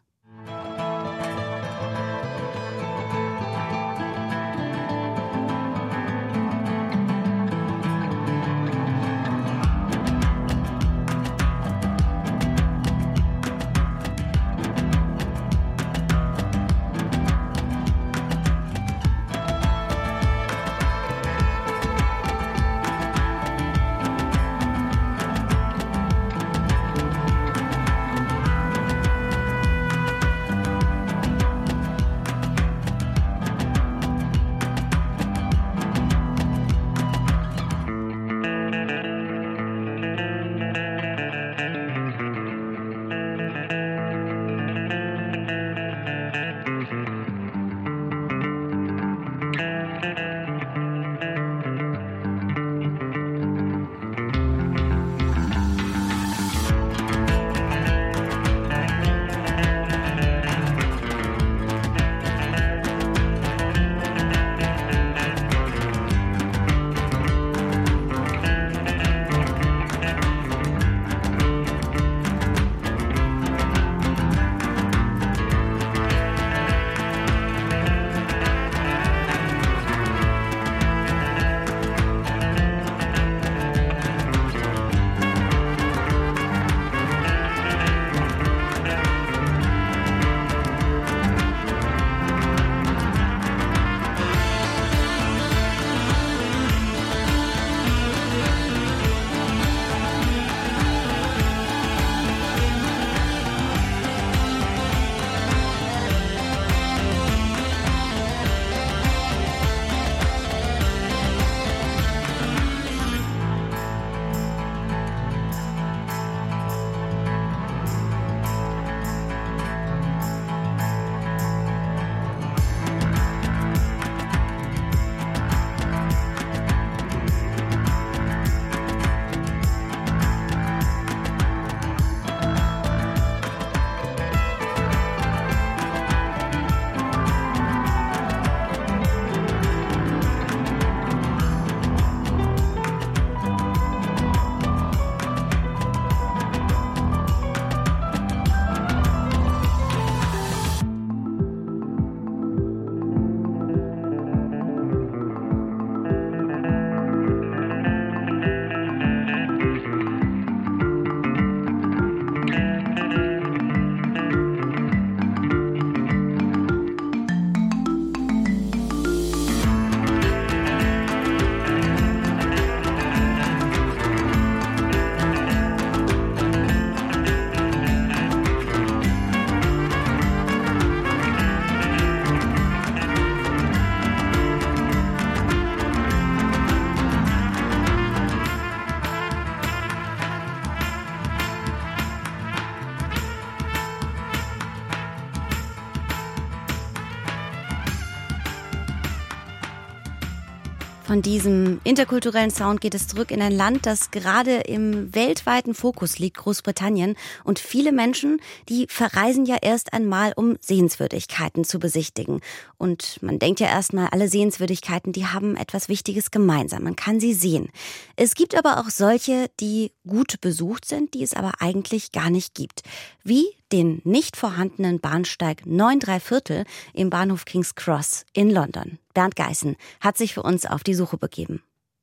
[201.20, 206.18] Von diesem interkulturellen Sound geht es zurück in ein Land, das gerade im weltweiten Fokus
[206.18, 207.14] liegt, Großbritannien.
[207.44, 208.40] Und viele Menschen,
[208.70, 212.40] die verreisen ja erst einmal, um Sehenswürdigkeiten zu besichtigen.
[212.78, 216.84] Und man denkt ja erstmal, alle Sehenswürdigkeiten, die haben etwas Wichtiges gemeinsam.
[216.84, 217.68] Man kann sie sehen.
[218.16, 222.54] Es gibt aber auch solche, die gut besucht sind, die es aber eigentlich gar nicht
[222.54, 222.82] gibt.
[223.22, 228.98] Wie den nicht vorhandenen Bahnsteig 9 3 Viertel im Bahnhof King's Cross in London.
[229.14, 231.62] Bernd Geißen hat sich für uns auf die Suche begeben.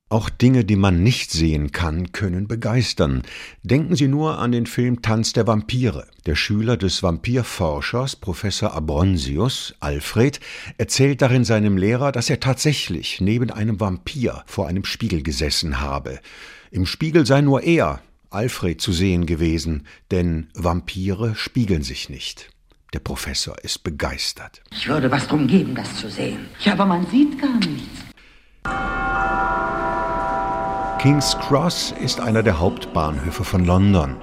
[0.10, 3.24] Auch Dinge, die man nicht sehen kann, können begeistern.
[3.64, 6.08] Denken Sie nur an den Film Tanz der Vampire.
[6.26, 10.40] Der Schüler des Vampirforschers Professor Abronsius, Alfred,
[10.78, 16.22] erzählt darin seinem Lehrer, dass er tatsächlich neben einem Vampir vor einem Spiegel gesessen habe.
[16.72, 18.02] Im Spiegel sei nur er,
[18.38, 22.52] Alfred, zu sehen gewesen, denn Vampire spiegeln sich nicht.
[22.94, 24.62] Der Professor ist begeistert.
[24.72, 26.46] Ich würde was drum geben, das zu sehen.
[26.60, 28.06] Ja, aber man sieht gar nichts.
[31.02, 34.18] King's Cross ist einer der Hauptbahnhöfe von London.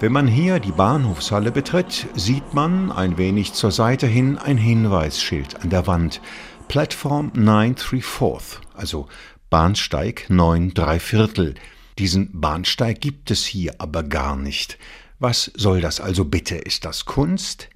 [0.00, 5.62] Wenn man hier die Bahnhofshalle betritt, sieht man ein wenig zur Seite hin ein Hinweisschild
[5.62, 6.22] an der Wand.
[6.68, 8.38] Platform 9 3 4
[8.74, 9.08] also
[9.50, 11.54] Bahnsteig 9 3 Viertel.
[11.98, 14.78] Diesen Bahnsteig gibt es hier aber gar nicht.
[15.18, 16.56] Was soll das also bitte?
[16.56, 17.68] Ist das Kunst?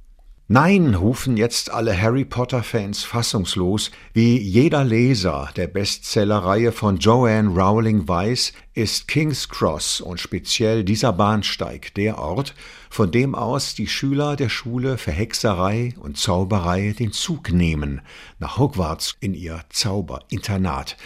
[0.48, 3.90] Nein, rufen jetzt alle Harry Potter-Fans fassungslos.
[4.12, 11.12] Wie jeder Leser der Bestsellerreihe von Joanne Rowling weiß, ist King's Cross und speziell dieser
[11.12, 12.54] Bahnsteig der Ort,
[12.90, 18.00] von dem aus die Schüler der Schule für Hexerei und Zauberei den Zug nehmen,
[18.38, 20.96] nach Hogwarts in ihr Zauberinternat.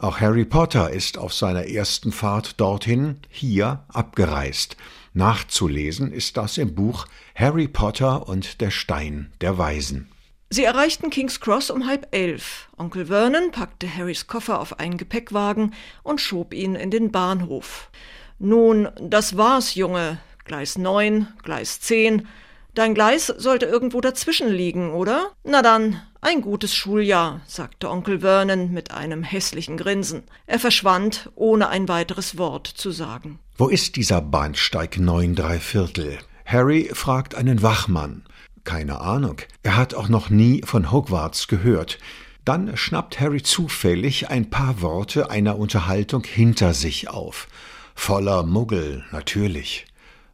[0.00, 4.78] Auch Harry Potter ist auf seiner ersten Fahrt dorthin, hier, abgereist.
[5.12, 10.08] Nachzulesen ist das im Buch Harry Potter und der Stein der Weisen.
[10.48, 12.70] Sie erreichten King's Cross um halb elf.
[12.78, 17.90] Onkel Vernon packte Harrys Koffer auf einen Gepäckwagen und schob ihn in den Bahnhof.
[18.38, 20.18] Nun, das war's, Junge.
[20.46, 22.26] Gleis neun, Gleis zehn.
[22.74, 25.32] Dein Gleis sollte irgendwo dazwischen liegen, oder?
[25.44, 30.22] Na dann, ein gutes Schuljahr, sagte Onkel Vernon mit einem hässlichen Grinsen.
[30.46, 33.38] Er verschwand, ohne ein weiteres Wort zu sagen.
[33.56, 36.18] Wo ist dieser Bahnsteig neun drei Viertel?
[36.44, 38.24] Harry fragt einen Wachmann.
[38.64, 39.36] Keine Ahnung.
[39.62, 41.98] Er hat auch noch nie von Hogwarts gehört.
[42.44, 47.48] Dann schnappt Harry zufällig ein paar Worte einer Unterhaltung hinter sich auf.
[47.94, 49.86] Voller Muggel, natürlich.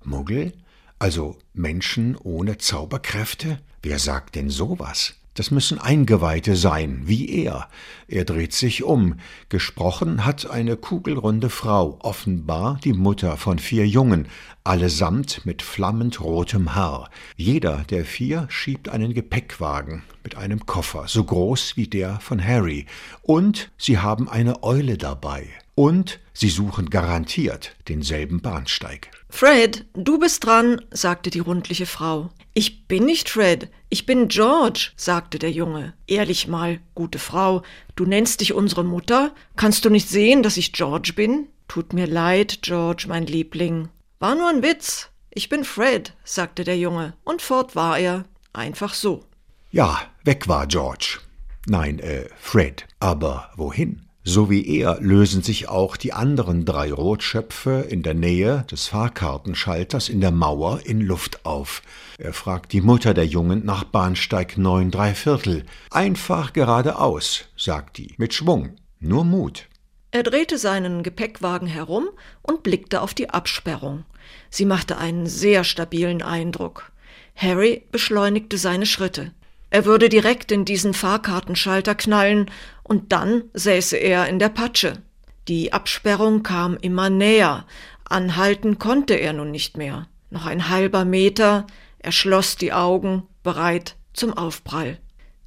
[0.04, 0.52] Muggel?
[0.98, 3.60] Also Menschen ohne Zauberkräfte?
[3.82, 5.14] Wer sagt denn sowas?
[5.36, 7.68] Das müssen Eingeweihte sein, wie er.
[8.08, 9.16] Er dreht sich um.
[9.50, 14.28] Gesprochen hat eine kugelrunde Frau, offenbar die Mutter von vier Jungen,
[14.64, 17.10] allesamt mit flammend rotem Haar.
[17.36, 22.86] Jeder der vier schiebt einen Gepäckwagen mit einem Koffer, so groß wie der von Harry.
[23.20, 25.50] Und sie haben eine Eule dabei.
[25.76, 29.10] Und sie suchen garantiert denselben Bahnsteig.
[29.28, 32.30] Fred, du bist dran, sagte die rundliche Frau.
[32.54, 35.92] Ich bin nicht Fred, ich bin George, sagte der Junge.
[36.06, 37.62] Ehrlich mal, gute Frau,
[37.94, 39.34] du nennst dich unsere Mutter?
[39.54, 41.48] Kannst du nicht sehen, dass ich George bin?
[41.68, 43.90] Tut mir leid, George, mein Liebling.
[44.18, 45.10] War nur ein Witz.
[45.28, 48.24] Ich bin Fred, sagte der Junge, und fort war er.
[48.54, 49.26] Einfach so.
[49.70, 51.18] Ja, weg war George.
[51.66, 52.86] Nein, äh, Fred.
[52.98, 54.05] Aber wohin?
[54.28, 60.08] So wie er lösen sich auch die anderen drei Rotschöpfe in der Nähe des Fahrkartenschalters
[60.08, 61.80] in der Mauer in Luft auf.
[62.18, 65.64] Er fragt die Mutter der Jungen nach Bahnsteig neun drei Viertel.
[65.92, 69.68] Einfach geradeaus, sagt die, mit Schwung, nur Mut.
[70.10, 72.08] Er drehte seinen Gepäckwagen herum
[72.42, 74.06] und blickte auf die Absperrung.
[74.50, 76.90] Sie machte einen sehr stabilen Eindruck.
[77.36, 79.34] Harry beschleunigte seine Schritte.
[79.70, 82.50] Er würde direkt in diesen Fahrkartenschalter knallen
[82.82, 85.02] und dann säße er in der Patsche.
[85.48, 87.66] Die Absperrung kam immer näher,
[88.04, 90.08] anhalten konnte er nun nicht mehr.
[90.30, 91.66] Noch ein halber Meter,
[91.98, 94.98] er schloss die Augen, bereit zum Aufprall.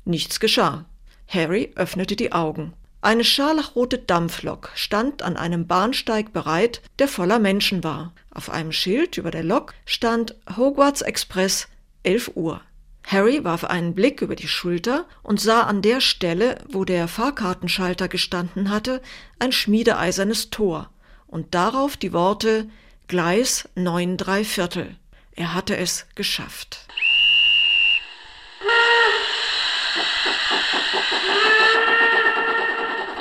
[0.05, 0.85] Nichts geschah.
[1.27, 2.73] Harry öffnete die Augen.
[3.01, 8.13] Eine scharlachrote Dampflok stand an einem Bahnsteig bereit, der voller Menschen war.
[8.31, 11.67] Auf einem Schild über der Lok stand Hogwarts Express
[12.03, 12.61] 11 Uhr.
[13.03, 18.07] Harry warf einen Blick über die Schulter und sah an der Stelle, wo der Fahrkartenschalter
[18.07, 19.01] gestanden hatte,
[19.39, 20.89] ein schmiedeeisernes Tor
[21.27, 22.69] und darauf die Worte
[23.07, 24.95] Gleis neun drei Viertel.
[25.31, 26.85] Er hatte es geschafft.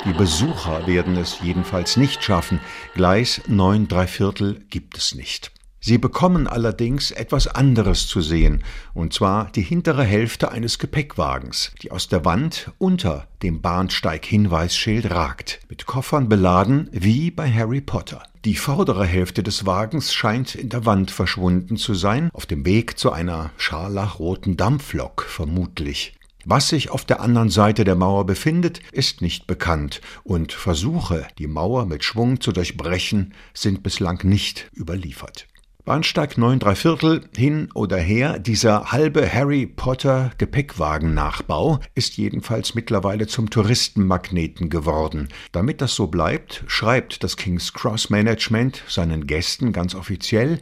[0.05, 2.59] Die Besucher werden es jedenfalls nicht schaffen.
[2.93, 5.51] Gleis neun drei Viertel gibt es nicht.
[5.81, 8.63] Sie bekommen allerdings etwas anderes zu sehen,
[8.93, 15.61] und zwar die hintere Hälfte eines Gepäckwagens, die aus der Wand unter dem Bahnsteig-Hinweisschild ragt,
[15.69, 18.23] mit Koffern beladen wie bei Harry Potter.
[18.45, 22.97] Die vordere Hälfte des Wagens scheint in der Wand verschwunden zu sein, auf dem Weg
[22.97, 26.13] zu einer scharlachroten Dampflok vermutlich.
[26.45, 31.47] Was sich auf der anderen Seite der Mauer befindet, ist nicht bekannt, und Versuche, die
[31.47, 35.47] Mauer mit Schwung zu durchbrechen, sind bislang nicht überliefert.
[35.85, 43.27] Bahnsteig 9 3 Viertel hin oder her, dieser halbe Harry Potter Gepäckwagen-Nachbau ist jedenfalls mittlerweile
[43.27, 45.29] zum Touristenmagneten geworden.
[45.53, 50.59] Damit das so bleibt, schreibt das King's Cross Management seinen Gästen ganz offiziell,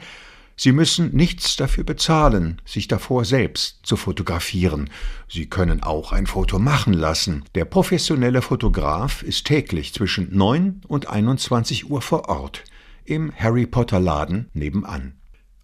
[0.60, 4.90] Sie müssen nichts dafür bezahlen, sich davor selbst zu fotografieren.
[5.30, 7.46] Sie können auch ein Foto machen lassen.
[7.54, 12.64] Der professionelle Fotograf ist täglich zwischen 9 und 21 Uhr vor Ort
[13.08, 15.14] im Harry Potter Laden nebenan.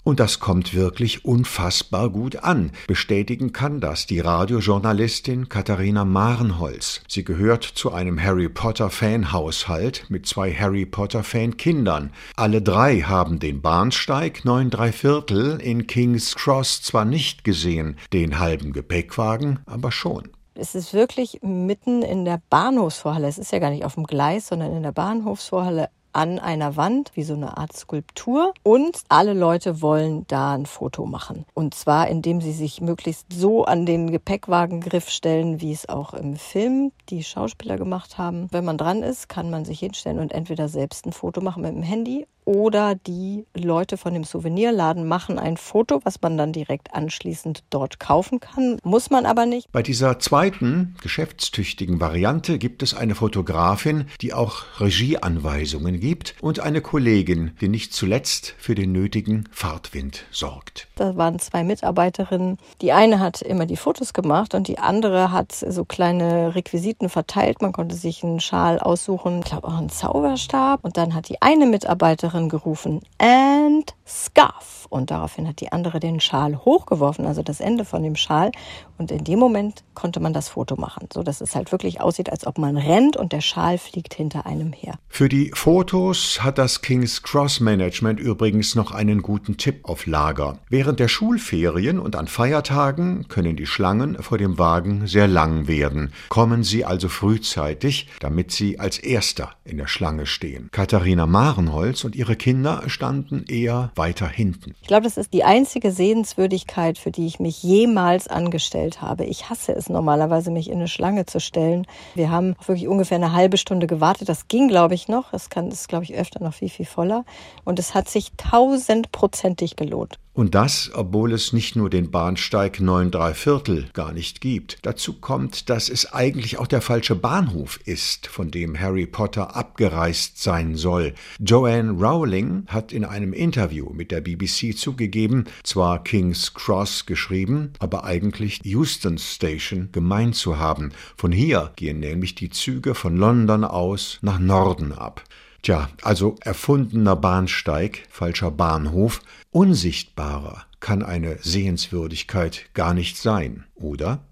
[0.05, 2.71] Und das kommt wirklich unfassbar gut an.
[2.87, 7.01] Bestätigen kann das die Radiojournalistin Katharina Marenholz.
[7.07, 12.11] Sie gehört zu einem Harry Potter Fanhaushalt mit zwei Harry Potter Fankindern.
[12.35, 18.39] Alle drei haben den Bahnsteig 9 3 Viertel in King's Cross zwar nicht gesehen, den
[18.39, 20.27] halben Gepäckwagen aber schon.
[20.55, 23.27] Es ist wirklich mitten in der Bahnhofsvorhalle.
[23.27, 27.11] Es ist ja gar nicht auf dem Gleis, sondern in der Bahnhofsvorhalle an einer Wand,
[27.15, 28.53] wie so eine Art Skulptur.
[28.63, 31.45] Und alle Leute wollen da ein Foto machen.
[31.53, 36.35] Und zwar, indem sie sich möglichst so an den Gepäckwagengriff stellen, wie es auch im
[36.35, 38.47] Film die Schauspieler gemacht haben.
[38.51, 41.73] Wenn man dran ist, kann man sich hinstellen und entweder selbst ein Foto machen mit
[41.73, 46.93] dem Handy oder die Leute von dem Souvenirladen machen ein Foto, was man dann direkt
[46.93, 48.77] anschließend dort kaufen kann.
[48.83, 49.71] Muss man aber nicht.
[49.71, 56.81] Bei dieser zweiten geschäftstüchtigen Variante gibt es eine Fotografin, die auch Regieanweisungen gibt und eine
[56.81, 60.87] Kollegin, die nicht zuletzt für den nötigen Fahrtwind sorgt.
[60.95, 62.57] Da waren zwei Mitarbeiterinnen.
[62.81, 67.61] Die eine hat immer die Fotos gemacht und die andere hat so kleine Requisiten verteilt.
[67.61, 70.83] Man konnte sich einen Schal aussuchen, ich glaube auch einen Zauberstab.
[70.83, 74.87] Und dann hat die eine Mitarbeiterin Nachbarin gerufen, and scarf.
[74.89, 78.51] Und daraufhin hat die andere den Schal hochgeworfen, also das Ende von dem Schal.
[78.97, 82.29] Und in dem Moment konnte man das Foto machen, so dass es halt wirklich aussieht,
[82.31, 84.95] als ob man rennt und der Schal fliegt hinter einem her.
[85.09, 90.59] Für die Fotos hat das King's Cross Management übrigens noch einen guten Tipp auf Lager.
[90.69, 96.13] Während der Schulferien und an Feiertagen können die Schlangen vor dem Wagen sehr lang werden.
[96.29, 100.69] Kommen Sie also frühzeitig, damit Sie als Erster in der Schlange stehen.
[100.71, 104.75] Katharina Marenholz und ihre Kinder standen eher weiter hinten.
[104.81, 109.25] Ich glaube, das ist die einzige Sehenswürdigkeit, für die ich mich jemals angestellt habe.
[109.25, 111.85] Ich hasse es normalerweise, mich in eine Schlange zu stellen.
[112.15, 114.29] Wir haben wirklich ungefähr eine halbe Stunde gewartet.
[114.29, 115.33] Das ging, glaube ich, noch.
[115.33, 117.25] Es kann, ist, glaube ich, öfter noch viel, viel voller.
[117.63, 120.19] Und es hat sich tausendprozentig gelohnt.
[120.35, 124.79] Und das, obwohl es nicht nur den Bahnsteig 9 3 Viertel gar nicht gibt.
[124.81, 130.41] Dazu kommt, dass es eigentlich auch der falsche Bahnhof ist, von dem Harry Potter abgereist
[130.41, 131.13] sein soll.
[131.39, 138.03] Joanne Rowling hat in einem Interview mit der BBC zugegeben, zwar King's Cross geschrieben, aber
[138.03, 140.93] eigentlich Euston Station gemeint zu haben.
[141.15, 145.23] Von hier gehen nämlich die Züge von London aus nach Norden ab.
[145.63, 154.27] Tja, also erfundener Bahnsteig, falscher Bahnhof, unsichtbarer kann eine Sehenswürdigkeit gar nicht sein, oder?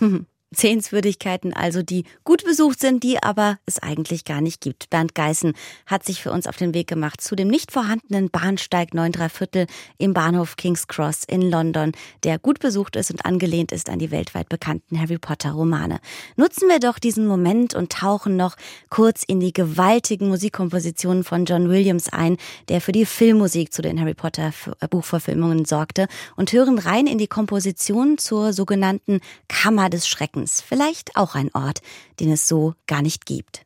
[0.54, 4.90] Sehenswürdigkeiten also, die gut besucht sind, die aber es eigentlich gar nicht gibt.
[4.90, 5.54] Bernd Geißen
[5.86, 9.28] hat sich für uns auf den Weg gemacht zu dem nicht vorhandenen Bahnsteig 9 3
[9.28, 9.66] Viertel
[9.98, 11.92] im Bahnhof King's Cross in London,
[12.24, 16.00] der gut besucht ist und angelehnt ist an die weltweit bekannten Harry Potter Romane.
[16.36, 18.56] Nutzen wir doch diesen Moment und tauchen noch
[18.90, 22.36] kurz in die gewaltigen Musikkompositionen von John Williams ein,
[22.68, 24.52] der für die Filmmusik zu den Harry Potter
[24.90, 31.16] Buchverfilmungen sorgte und hören rein in die Komposition zur sogenannten Kammer des Schreckens Schreckens, vielleicht
[31.16, 31.80] auch ein Ort,
[32.20, 33.64] den es so gar nicht gibt.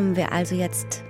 [0.00, 1.04] Kommen wir also jetzt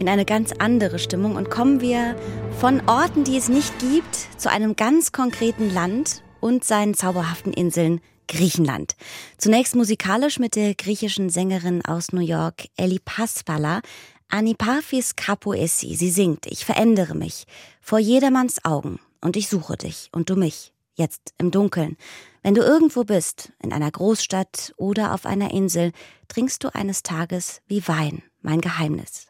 [0.00, 2.16] in eine ganz andere Stimmung und kommen wir
[2.58, 8.00] von Orten, die es nicht gibt, zu einem ganz konkreten Land und seinen zauberhaften Inseln
[8.26, 8.96] Griechenland.
[9.38, 13.82] Zunächst musikalisch mit der griechischen Sängerin aus New York, Ellie Paspala,
[14.28, 15.94] Anipaphis Kapoesi.
[15.94, 17.44] Sie singt, ich verändere mich
[17.80, 21.96] vor jedermanns Augen und ich suche dich und du mich, jetzt im Dunkeln.
[22.42, 25.92] Wenn du irgendwo bist, in einer Großstadt oder auf einer Insel,
[26.28, 29.28] trinkst du eines Tages wie Wein, mein Geheimnis.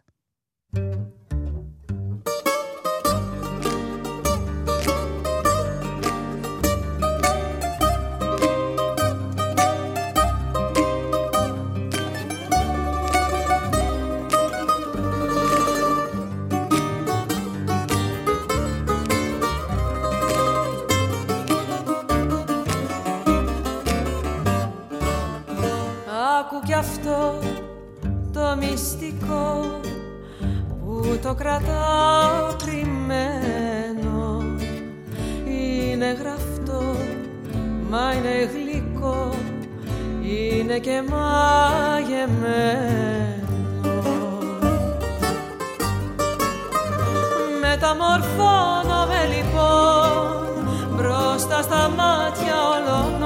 [26.75, 27.39] Κι αυτό
[28.33, 29.81] το μυστικό
[30.68, 34.45] που το κρατάω κρυμμένο.
[35.49, 36.97] Είναι γραφτό
[37.91, 39.31] μα είναι γλυκό
[40.22, 42.25] είναι και μαγεμένο.
[47.61, 50.49] Μεταμορφώνομαι λοιπόν
[50.97, 53.22] μπροστά στα μάτια όλων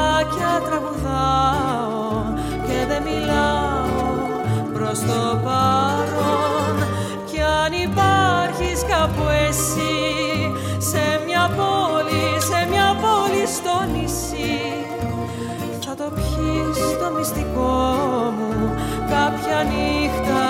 [0.00, 2.22] τραγουδάκια τραγουδάω
[2.66, 4.08] και δεν μιλάω
[4.72, 6.76] προς το παρόν.
[7.30, 9.96] Κι αν υπάρχεις κάπου εσύ
[10.78, 14.60] σε μια πόλη, σε μια πόλη στο νησί
[15.92, 17.78] θα το πιείς το μυστικό
[18.36, 18.74] μου
[19.08, 20.48] κάποια νύχτα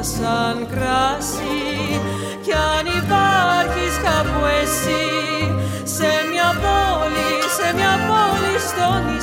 [0.00, 2.00] σαν κράσι
[2.42, 5.15] κι αν υπάρχεις κάπου εσύ
[8.86, 9.18] 有你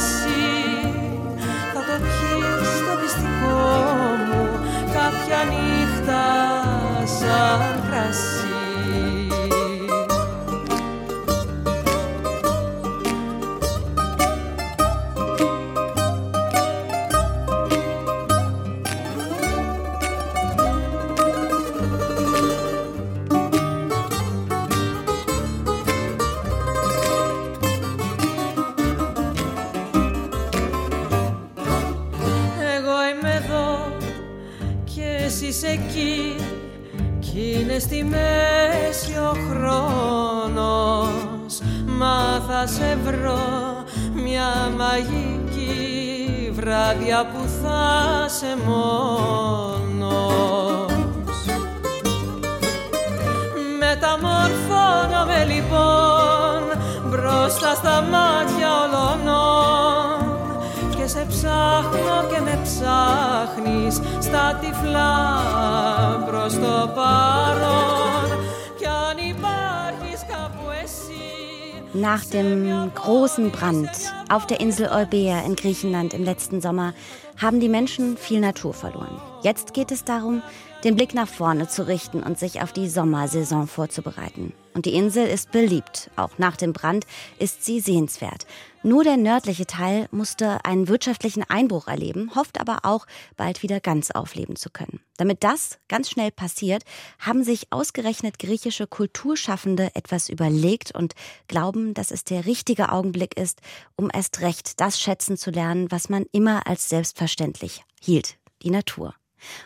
[72.14, 73.90] Nach dem großen Brand
[74.30, 76.94] auf der Insel Eubea in Griechenland im letzten Sommer
[77.42, 79.20] haben die Menschen viel Natur verloren.
[79.44, 80.42] Jetzt geht es darum,
[80.86, 84.54] den Blick nach vorne zu richten und sich auf die Sommersaison vorzubereiten.
[84.74, 86.10] Und die Insel ist beliebt.
[86.16, 87.06] Auch nach dem Brand
[87.40, 88.48] ist sie sehenswert.
[88.84, 94.12] Nur der nördliche Teil musste einen wirtschaftlichen Einbruch erleben, hofft aber auch, bald wieder ganz
[94.12, 95.02] aufleben zu können.
[95.18, 96.84] Damit das ganz schnell passiert,
[97.20, 101.16] haben sich ausgerechnet griechische Kulturschaffende etwas überlegt und
[101.50, 103.60] glauben, dass es der richtige Augenblick ist,
[103.98, 109.14] um erst recht das schätzen zu lernen, was man immer als selbstverständlich hielt, die Natur.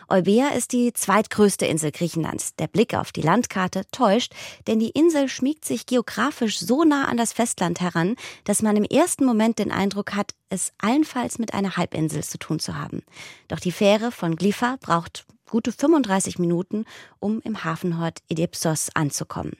[0.08, 2.54] Eubea ist die zweitgrößte Insel Griechenlands.
[2.56, 4.34] Der Blick auf die Landkarte täuscht,
[4.66, 8.84] denn die Insel schmiegt sich geografisch so nah an das Festland heran, dass man im
[8.84, 13.02] ersten Moment den Eindruck hat, es allenfalls mit einer Halbinsel zu tun zu haben.
[13.48, 16.84] Doch die Fähre von Glypha braucht gute 35 Minuten,
[17.20, 19.52] um im Hafenort Edipsos anzukommen.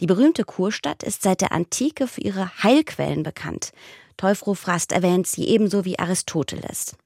[0.00, 3.72] Die berühmte Kurstadt ist seit der Antike für ihre Heilquellen bekannt.
[4.16, 6.96] Teufrophrast erwähnt sie ebenso wie Aristoteles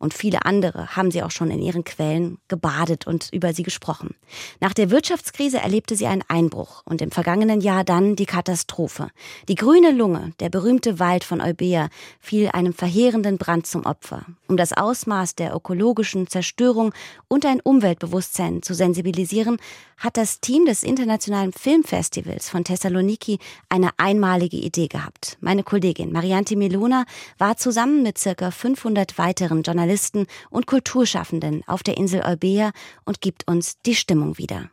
[0.00, 4.14] und viele andere haben sie auch schon in ihren Quellen gebadet und über sie gesprochen.
[4.58, 9.10] Nach der Wirtschaftskrise erlebte sie einen Einbruch und im vergangenen Jahr dann die Katastrophe.
[9.48, 14.24] Die grüne Lunge, der berühmte Wald von Eubea, fiel einem verheerenden Brand zum Opfer.
[14.48, 16.94] Um das Ausmaß der ökologischen Zerstörung
[17.28, 19.58] und ein Umweltbewusstsein zu sensibilisieren,
[19.98, 23.38] hat das Team des Internationalen Filmfestivals von Thessaloniki
[23.68, 25.36] eine einmalige Idee gehabt.
[25.42, 27.04] Meine Kollegin Marianti Melona
[27.36, 32.70] war zusammen mit circa 500 weiteren Journalisten Journalisten und Kulturschaffenden auf der Insel Eubea
[33.04, 34.70] und gibt uns die Stimmung wieder.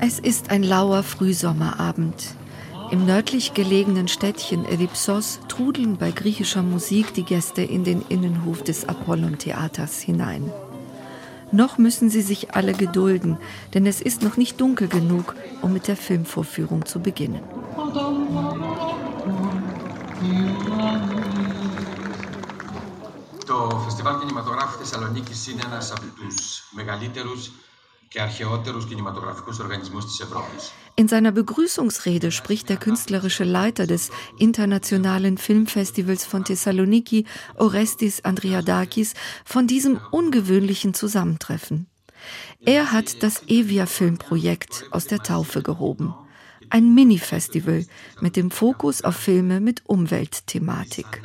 [0.00, 2.34] Es ist ein lauer Frühsommerabend.
[2.93, 8.89] Im nördlich gelegenen Städtchen Ellipsos trudeln bei griechischer Musik die Gäste in den Innenhof des
[8.89, 10.51] Apollon-Theaters hinein.
[11.51, 13.37] Noch müssen sie sich alle gedulden,
[13.73, 17.43] denn es ist noch nicht dunkel genug, um mit der Filmvorführung zu beginnen.
[23.45, 27.51] Το Φεστιβάλ Κινηματογράφου Θεσσαλονίκης είναι ένας από τους μεγαλύτερους
[30.96, 37.24] in seiner Begrüßungsrede spricht der künstlerische Leiter des Internationalen Filmfestivals von Thessaloniki,
[37.56, 41.88] Orestis Andriadakis, von diesem ungewöhnlichen Zusammentreffen.
[42.64, 46.14] Er hat das Evia-Filmprojekt aus der Taufe gehoben.
[46.70, 47.84] Ein Mini-Festival
[48.20, 51.22] mit dem Fokus auf Filme mit Umweltthematik.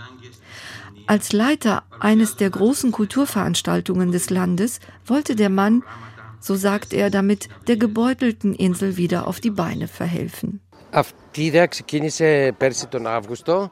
[1.05, 5.83] Als Leiter eines der großen Kulturveranstaltungen des Landes wollte der Mann
[6.40, 10.60] so sagt er, damit der gebeutelten Insel wieder auf die Beine verhelfen.
[10.90, 13.70] Αυτή η ιδέα ξεκίνησε πέρσι τον Αύγουστο,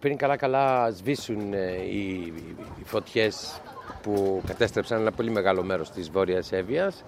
[0.00, 1.52] πριν καλά-καλά σβήσουν
[1.92, 2.32] οι
[2.84, 3.60] φωτιές
[4.02, 7.04] που κατέστρεψαν ένα πολύ μεγάλο μέρος της Βόρειας Εύβοιας.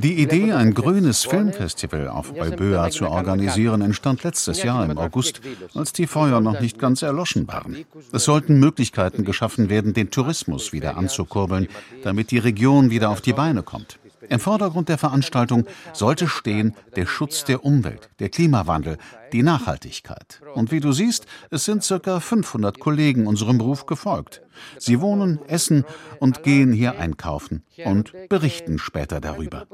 [0.00, 5.42] Die Idee, ein grünes Filmfestival auf Euböa zu organisieren, entstand letztes Jahr im August,
[5.74, 7.72] als die Feuer noch nicht ganz erloschen waren.
[8.10, 11.68] Es sollten Möglichkeiten geschaffen werden, den Tourismus wieder anzukurbeln,
[12.02, 13.98] damit die Region wieder auf die Beine kommt.
[14.28, 18.98] Im Vordergrund der Veranstaltung sollte stehen der Schutz der Umwelt, der Klimawandel,
[19.32, 20.40] die Nachhaltigkeit.
[20.54, 24.42] Und wie du siehst, es sind circa 500 Kollegen unserem Beruf gefolgt.
[24.78, 25.84] Sie wohnen, essen
[26.20, 29.66] und gehen hier einkaufen und berichten später darüber.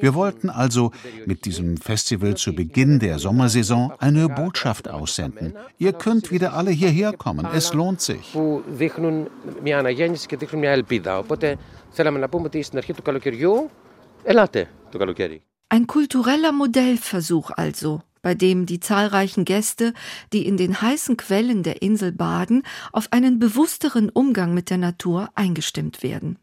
[0.00, 0.90] Wir wollten also
[1.26, 5.54] mit diesem Festival zu Beginn der Sommersaison eine Botschaft aussenden.
[5.78, 7.46] Ihr könnt wieder alle hierher kommen.
[7.52, 8.36] Es lohnt sich.
[11.94, 13.85] Θέλαμε να πούμε ότι στην αρχή του καλοκαιριού Ελάτε το καλοκαίρι.
[15.69, 19.93] ein kultureller Modellversuch also, bei dem die zahlreichen Gäste,
[20.33, 25.29] die in den heißen Quellen der Insel baden, auf einen bewussteren Umgang mit der Natur
[25.35, 26.37] eingestimmt werden.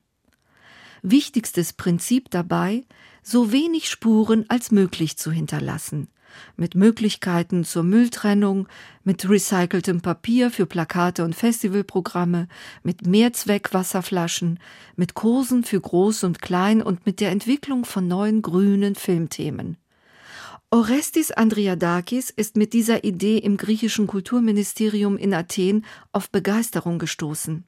[1.03, 2.87] Wichtigstes Prinzip dabei,
[3.23, 6.09] so wenig Spuren als möglich zu hinterlassen,
[6.57, 8.69] mit Möglichkeiten zur Mülltrennung,
[9.05, 12.49] mit recyceltem Papier für Plakate und Festivalprogramme,
[12.83, 14.59] mit Mehrzweckwasserflaschen,
[14.97, 19.77] mit Kursen für Groß und Klein und mit der Entwicklung von neuen grünen Filmthemen.
[20.71, 27.65] Orestis Andriadakis ist mit dieser Idee im griechischen Kulturministerium in Athen auf Begeisterung gestoßen.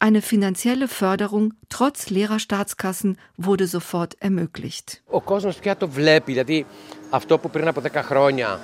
[0.00, 5.02] Eine finanzielle Förderung trotz leerer Staatskassen wurde sofort ermöglicht.
[5.10, 6.66] Ο κόσμος πια το βλέπει, δηλαδή
[7.10, 8.60] αυτό που πριν από 10 χρόνια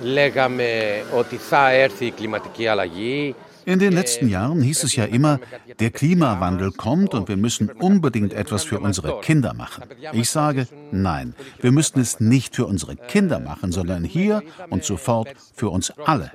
[0.00, 0.68] λέγαμε
[1.14, 3.34] ότι θα έρθει η κλιματική αλλαγή,
[3.68, 5.40] In den letzten Jahren hieß es ja immer,
[5.80, 9.82] der Klimawandel kommt und wir müssen unbedingt etwas für unsere Kinder machen.
[10.12, 15.34] Ich sage, nein, wir müssen es nicht für unsere Kinder machen, sondern hier und sofort
[15.52, 16.30] für uns alle.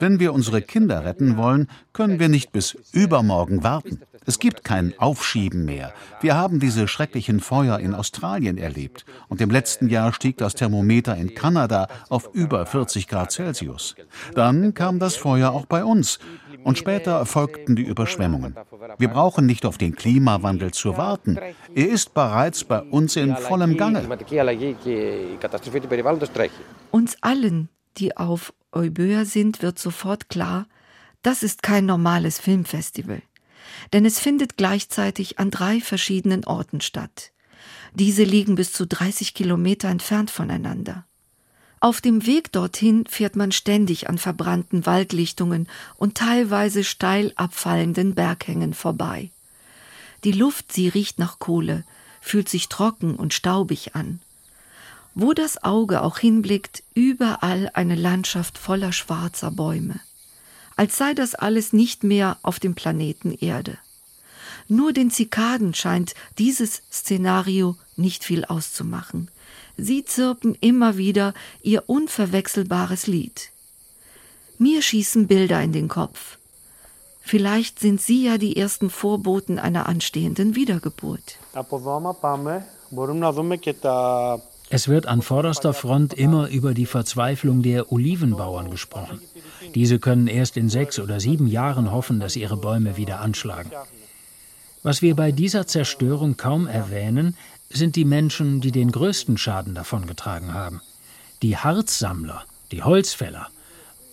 [0.00, 4.00] Wenn wir unsere Kinder retten wollen, können wir nicht bis übermorgen warten.
[4.26, 5.92] Es gibt kein Aufschieben mehr.
[6.20, 9.04] Wir haben diese schrecklichen Feuer in Australien erlebt.
[9.28, 13.94] Und im letzten Jahr stieg das Thermometer in Kanada auf über 40 Grad Celsius.
[14.34, 16.18] Dann kam das Feuer auch bei uns.
[16.64, 18.56] Und später erfolgten die Überschwemmungen.
[18.98, 21.38] Wir brauchen nicht auf den Klimawandel zu warten.
[21.74, 24.08] Er ist bereits bei uns in vollem Gange.
[26.90, 27.68] Uns allen,
[27.98, 30.66] die auf Euböa sind, wird sofort klar,
[31.22, 33.22] das ist kein normales Filmfestival.
[33.92, 37.32] Denn es findet gleichzeitig an drei verschiedenen Orten statt.
[37.94, 41.06] Diese liegen bis zu 30 Kilometer entfernt voneinander.
[41.80, 48.74] Auf dem Weg dorthin fährt man ständig an verbrannten Waldlichtungen und teilweise steil abfallenden Berghängen
[48.74, 49.30] vorbei.
[50.24, 51.84] Die Luft, sie riecht nach Kohle,
[52.20, 54.20] fühlt sich trocken und staubig an.
[55.14, 60.00] Wo das Auge auch hinblickt, überall eine Landschaft voller schwarzer Bäume.
[60.76, 63.78] Als sei das alles nicht mehr auf dem Planeten Erde.
[64.66, 69.30] Nur den Zikaden scheint dieses Szenario nicht viel auszumachen.
[69.76, 73.50] Sie zirpen immer wieder ihr unverwechselbares Lied.
[74.58, 76.38] Mir schießen Bilder in den Kopf.
[77.20, 81.38] Vielleicht sind sie ja die ersten Vorboten einer anstehenden Wiedergeburt.
[84.74, 89.20] Es wird an vorderster Front immer über die Verzweiflung der Olivenbauern gesprochen.
[89.72, 93.70] Diese können erst in sechs oder sieben Jahren hoffen, dass ihre Bäume wieder anschlagen.
[94.82, 97.36] Was wir bei dieser Zerstörung kaum erwähnen,
[97.70, 100.80] sind die Menschen, die den größten Schaden davongetragen haben.
[101.42, 103.46] Die Harzsammler, die Holzfäller,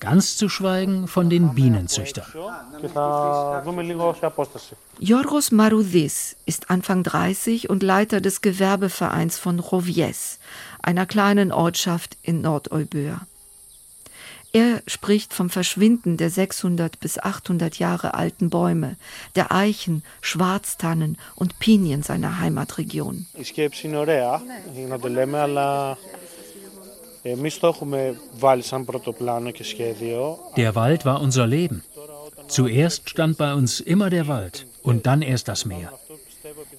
[0.01, 2.25] Ganz zu schweigen von den Bienenzüchtern.
[4.99, 10.39] Yorgos Maroudis ist Anfang 30 und Leiter des Gewerbevereins von Rovies,
[10.81, 13.21] einer kleinen Ortschaft in Nordeuböa.
[14.53, 18.97] Er spricht vom Verschwinden der 600 bis 800 Jahre alten Bäume,
[19.35, 23.27] der Eichen, Schwarztannen und Pinien seiner Heimatregion.
[30.57, 31.83] Der Wald war unser Leben.
[32.47, 35.93] Zuerst stand bei uns immer der Wald und dann erst das Meer.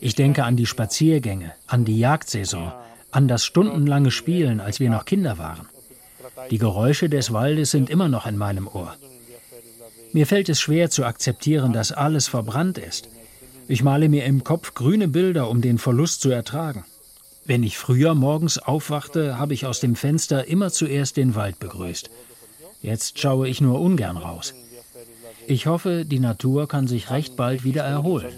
[0.00, 2.72] Ich denke an die Spaziergänge, an die Jagdsaison,
[3.12, 5.68] an das stundenlange Spielen, als wir noch Kinder waren.
[6.50, 8.96] Die Geräusche des Waldes sind immer noch in meinem Ohr.
[10.12, 13.08] Mir fällt es schwer zu akzeptieren, dass alles verbrannt ist.
[13.68, 16.84] Ich male mir im Kopf grüne Bilder, um den Verlust zu ertragen.
[17.44, 22.10] Wenn ich früher morgens aufwachte, habe ich aus dem Fenster immer zuerst den Wald begrüßt.
[22.82, 24.54] Jetzt schaue ich nur ungern raus.
[25.52, 28.32] Ich hoffe, die Natur kann sich recht bald wieder erholen.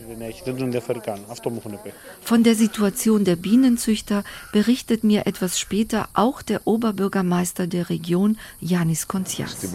[2.22, 9.06] Von der Situation der Bienenzüchter berichtet mir etwas später auch der Oberbürgermeister der Region, Yanis
[9.06, 9.72] Kontsias.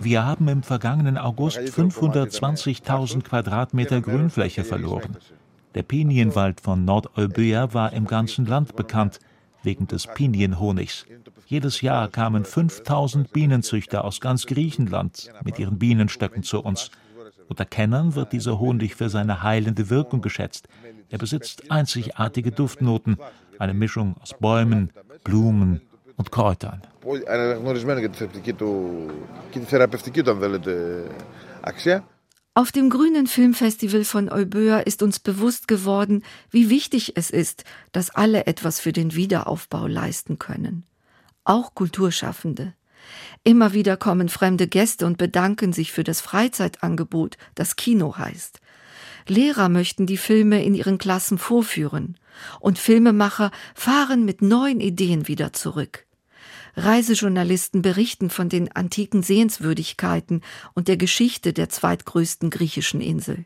[0.00, 5.16] Wir haben im vergangenen August 520.000 Quadratmeter Grünfläche verloren.
[5.76, 9.20] Der Pinienwald von Nordeurböa war im ganzen Land bekannt
[9.62, 11.06] wegen des Pinienhonigs.
[11.46, 16.90] Jedes Jahr kamen 5000 Bienenzüchter aus ganz Griechenland mit ihren Bienenstöcken zu uns.
[17.48, 20.68] Unter Kennern wird dieser Honig für seine heilende Wirkung geschätzt.
[21.10, 23.18] Er besitzt einzigartige Duftnoten,
[23.58, 24.90] eine Mischung aus Bäumen,
[25.24, 25.82] Blumen
[26.16, 26.82] und Kräutern.
[32.54, 38.10] Auf dem Grünen Filmfestival von Euböa ist uns bewusst geworden, wie wichtig es ist, dass
[38.10, 40.84] alle etwas für den Wiederaufbau leisten können.
[41.44, 42.74] Auch Kulturschaffende.
[43.42, 48.60] Immer wieder kommen fremde Gäste und bedanken sich für das Freizeitangebot, das Kino heißt.
[49.26, 52.18] Lehrer möchten die Filme in ihren Klassen vorführen.
[52.60, 56.04] Und Filmemacher fahren mit neuen Ideen wieder zurück.
[56.74, 60.42] Reisejournalisten berichten von den antiken Sehenswürdigkeiten
[60.74, 63.44] und der Geschichte der zweitgrößten griechischen Insel.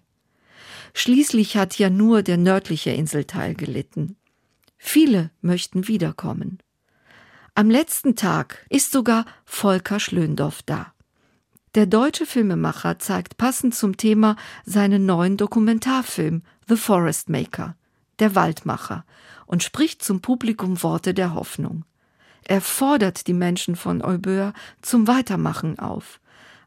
[0.94, 4.16] Schließlich hat ja nur der nördliche Inselteil gelitten.
[4.78, 6.58] Viele möchten wiederkommen.
[7.54, 10.92] Am letzten Tag ist sogar Volker Schlöndorff da.
[11.74, 17.76] Der deutsche Filmemacher zeigt passend zum Thema seinen neuen Dokumentarfilm The Forest Maker,
[18.18, 19.04] der Waldmacher,
[19.46, 21.84] und spricht zum Publikum Worte der Hoffnung.
[22.48, 26.20] Er fordert die Menschen von Euböa zum Weitermachen auf.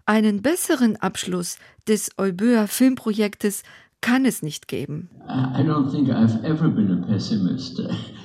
[0.05, 1.57] Einen besseren Abschluss
[1.87, 3.63] des Euböa Filmprojektes
[4.01, 5.09] kann es nicht geben.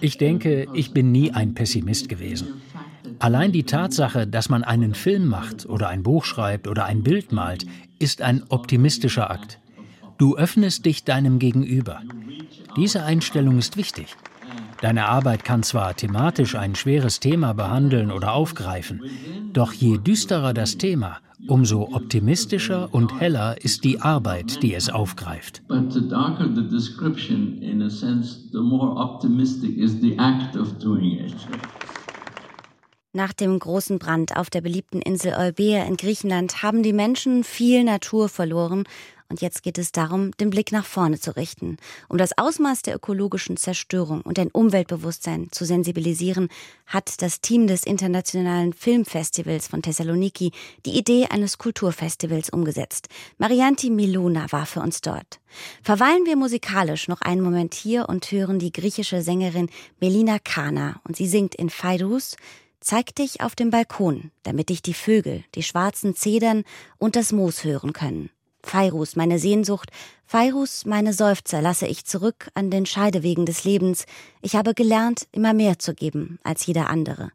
[0.00, 2.62] Ich denke, ich bin nie ein Pessimist gewesen.
[3.20, 7.32] Allein die Tatsache, dass man einen Film macht oder ein Buch schreibt oder ein Bild
[7.32, 7.66] malt,
[7.98, 9.60] ist ein optimistischer Akt.
[10.18, 12.02] Du öffnest dich deinem Gegenüber.
[12.76, 14.16] Diese Einstellung ist wichtig.
[14.84, 19.00] Deine Arbeit kann zwar thematisch ein schweres Thema behandeln oder aufgreifen,
[19.54, 25.62] doch je düsterer das Thema, umso optimistischer und heller ist die Arbeit, die es aufgreift.
[33.16, 37.84] Nach dem großen Brand auf der beliebten Insel Eubea in Griechenland haben die Menschen viel
[37.84, 38.84] Natur verloren
[39.28, 41.76] und jetzt geht es darum, den Blick nach vorne zu richten.
[42.08, 46.48] Um das Ausmaß der ökologischen Zerstörung und ein Umweltbewusstsein zu sensibilisieren,
[46.86, 50.52] hat das Team des Internationalen Filmfestivals von Thessaloniki
[50.86, 53.08] die Idee eines Kulturfestivals umgesetzt.
[53.38, 55.40] Marianti Miluna war für uns dort.
[55.82, 59.70] Verweilen wir musikalisch noch einen Moment hier und hören die griechische Sängerin
[60.00, 62.36] Melina Kana und sie singt in Fairus
[62.84, 66.64] Zeig dich auf dem Balkon, damit dich die Vögel, die schwarzen Zedern
[66.98, 68.28] und das Moos hören können.
[68.66, 69.90] Feirus, meine Sehnsucht,
[70.26, 74.06] Feirus, meine Seufzer lasse ich zurück an den Scheidewegen des Lebens.
[74.42, 77.30] Ich habe gelernt, immer mehr zu geben als jeder andere.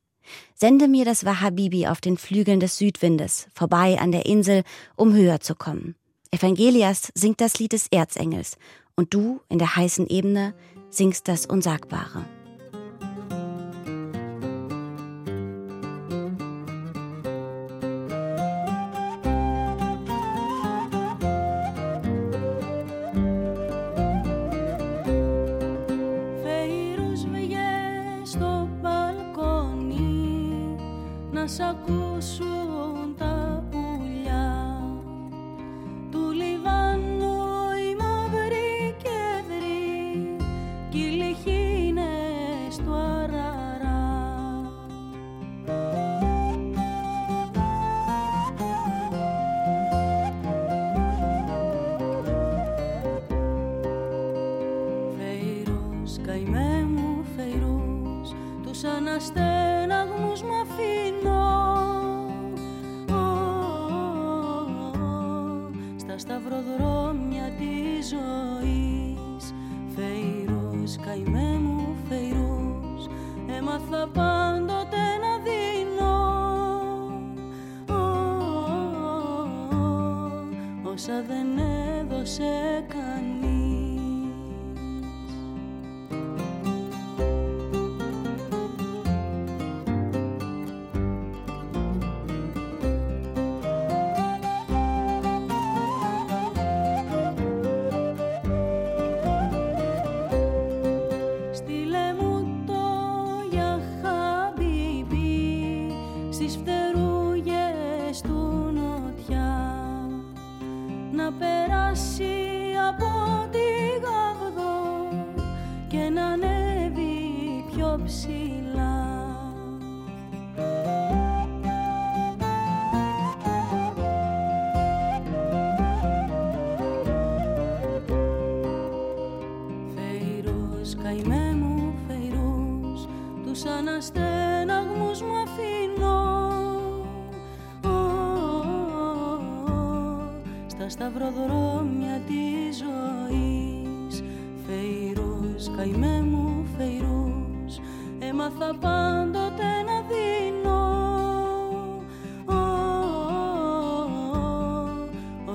[0.56, 4.64] Sende mir das Wahhabibi auf den Flügeln des Südwindes, vorbei an der Insel,
[4.96, 5.96] um höher zu kommen.
[6.32, 8.58] Evangelias singt das Lied des Erzengels,
[8.96, 10.54] und du in der heißen Ebene
[10.90, 12.26] singst das Unsagbare.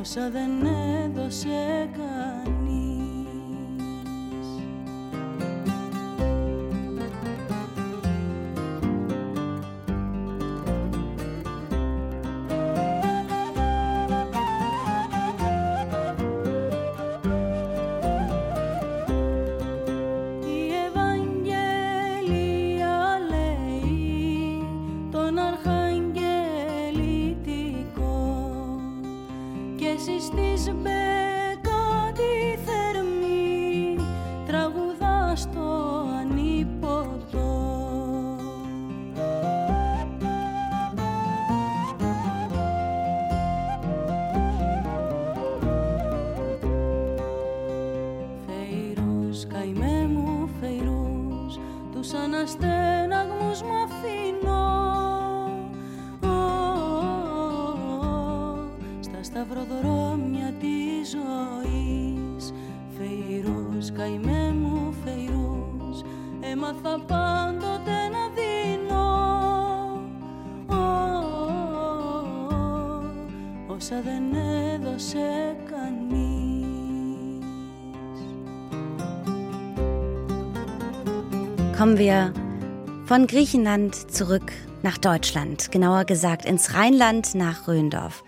[0.05, 0.67] Όσα δεν
[1.05, 3.04] έδωσε κανείς
[81.85, 82.33] Kommen wir
[83.05, 88.25] von Griechenland zurück nach Deutschland, genauer gesagt ins Rheinland nach Röndorf.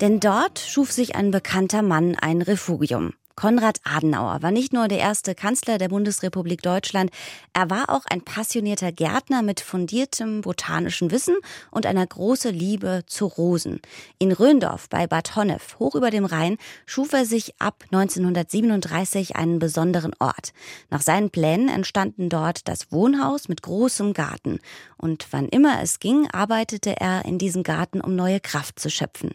[0.00, 3.14] Denn dort schuf sich ein bekannter Mann ein Refugium.
[3.42, 7.10] Konrad Adenauer war nicht nur der erste Kanzler der Bundesrepublik Deutschland,
[7.52, 11.34] er war auch ein passionierter Gärtner mit fundiertem botanischen Wissen
[11.72, 13.80] und einer großen Liebe zu Rosen.
[14.20, 19.58] In Röndorf bei Bad Honnef, hoch über dem Rhein, schuf er sich ab 1937 einen
[19.58, 20.52] besonderen Ort.
[20.88, 24.60] Nach seinen Plänen entstanden dort das Wohnhaus mit großem Garten.
[24.98, 29.32] Und wann immer es ging, arbeitete er in diesem Garten, um neue Kraft zu schöpfen.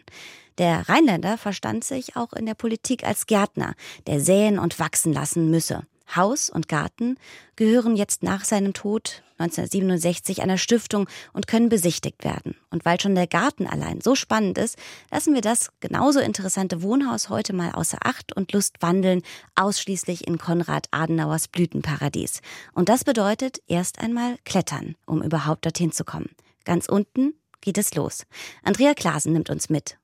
[0.58, 3.74] Der Rheinländer verstand sich auch in der Politik als Gärtner,
[4.08, 5.86] der säen und wachsen lassen müsse.
[6.16, 7.16] Haus und Garten
[7.54, 12.56] gehören jetzt nach seinem Tod 1967 einer Stiftung und können besichtigt werden.
[12.70, 14.76] Und weil schon der Garten allein so spannend ist,
[15.12, 19.22] lassen wir das genauso interessante Wohnhaus heute mal außer Acht und Lust wandeln,
[19.54, 22.40] ausschließlich in Konrad Adenauers Blütenparadies.
[22.72, 26.30] Und das bedeutet erst einmal klettern, um überhaupt dorthin zu kommen.
[26.64, 28.24] Ganz unten geht es los.
[28.64, 29.98] Andrea Klasen nimmt uns mit.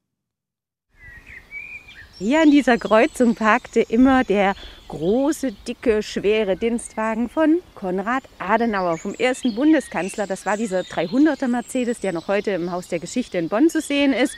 [2.20, 4.54] Hier an dieser Kreuzung parkte immer der
[4.86, 10.28] große, dicke, schwere Dienstwagen von Konrad Adenauer, vom ersten Bundeskanzler.
[10.28, 13.80] Das war dieser 300er Mercedes, der noch heute im Haus der Geschichte in Bonn zu
[13.80, 14.36] sehen ist.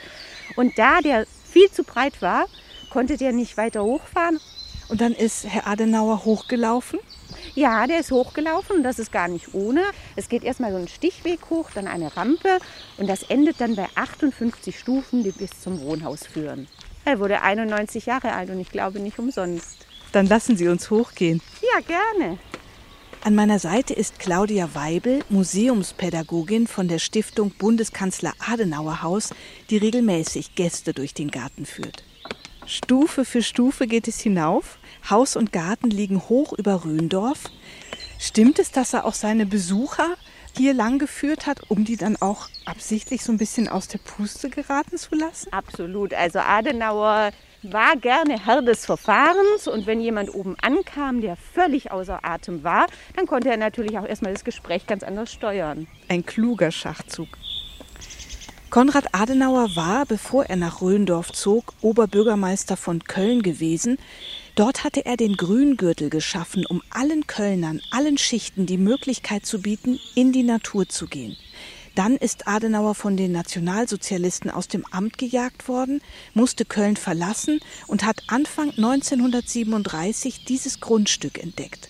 [0.55, 2.47] Und da der viel zu breit war,
[2.89, 4.39] konnte der nicht weiter hochfahren.
[4.89, 6.97] Und dann ist Herr Adenauer hochgelaufen?
[7.53, 9.83] Ja, der ist hochgelaufen und das ist gar nicht ohne.
[10.15, 12.57] Es geht erstmal so einen Stichweg hoch, dann eine Rampe
[12.97, 16.67] und das endet dann bei 58 Stufen, die bis zum Wohnhaus führen.
[17.07, 19.85] Er wurde 91 Jahre alt und ich glaube nicht umsonst.
[20.11, 21.41] Dann lassen Sie uns hochgehen.
[21.61, 22.37] Ja, gerne.
[23.23, 29.29] An meiner Seite ist Claudia Weibel, Museumspädagogin von der Stiftung Bundeskanzler Adenauer Haus,
[29.69, 32.03] die regelmäßig Gäste durch den Garten führt.
[32.65, 34.77] Stufe für Stufe geht es hinauf.
[35.09, 37.45] Haus und Garten liegen hoch über Röndorf.
[38.19, 40.17] Stimmt es, dass er auch seine Besucher
[40.57, 44.49] hier lang geführt hat, um die dann auch absichtlich so ein bisschen aus der Puste
[44.49, 45.53] geraten zu lassen?
[45.53, 46.13] Absolut.
[46.13, 47.31] Also Adenauer
[47.63, 52.87] war gerne Herr des Verfahrens und wenn jemand oben ankam, der völlig außer Atem war,
[53.15, 55.87] dann konnte er natürlich auch erstmal das Gespräch ganz anders steuern.
[56.07, 57.29] Ein kluger Schachzug.
[58.69, 63.97] Konrad Adenauer war, bevor er nach Röndorf zog, Oberbürgermeister von Köln gewesen.
[64.57, 69.99] Dort hatte er den Grüngürtel geschaffen, um allen Kölnern, allen Schichten die Möglichkeit zu bieten,
[70.15, 71.37] in die Natur zu gehen.
[71.93, 76.01] Dann ist Adenauer von den Nationalsozialisten aus dem Amt gejagt worden,
[76.33, 81.89] musste Köln verlassen und hat Anfang 1937 dieses Grundstück entdeckt.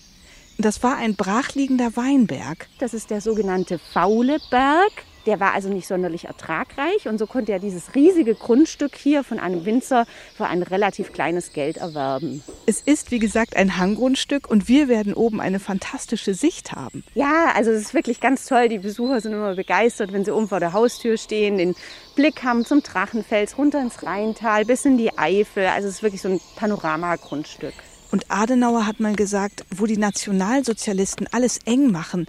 [0.58, 2.68] Das war ein brachliegender Weinberg.
[2.80, 4.92] Das ist der sogenannte Faule Berg.
[5.28, 9.38] Der war also nicht sonderlich ertragreich und so konnte er dieses riesige Grundstück hier von
[9.38, 12.42] einem Winzer für ein relativ kleines Geld erwerben.
[12.64, 17.04] Es ist, wie gesagt, ein Hanggrundstück und wir werden oben eine fantastische Sicht haben.
[17.14, 18.70] Ja, also es ist wirklich ganz toll.
[18.70, 21.74] Die Besucher sind immer begeistert, wenn sie oben vor der Haustür stehen, den
[22.14, 25.66] Blick haben zum Drachenfels, runter ins Rheintal, bis in die Eifel.
[25.66, 27.74] Also es ist wirklich so ein Panoramagrundstück.
[28.10, 32.26] Und Adenauer hat mal gesagt, wo die Nationalsozialisten alles eng machen,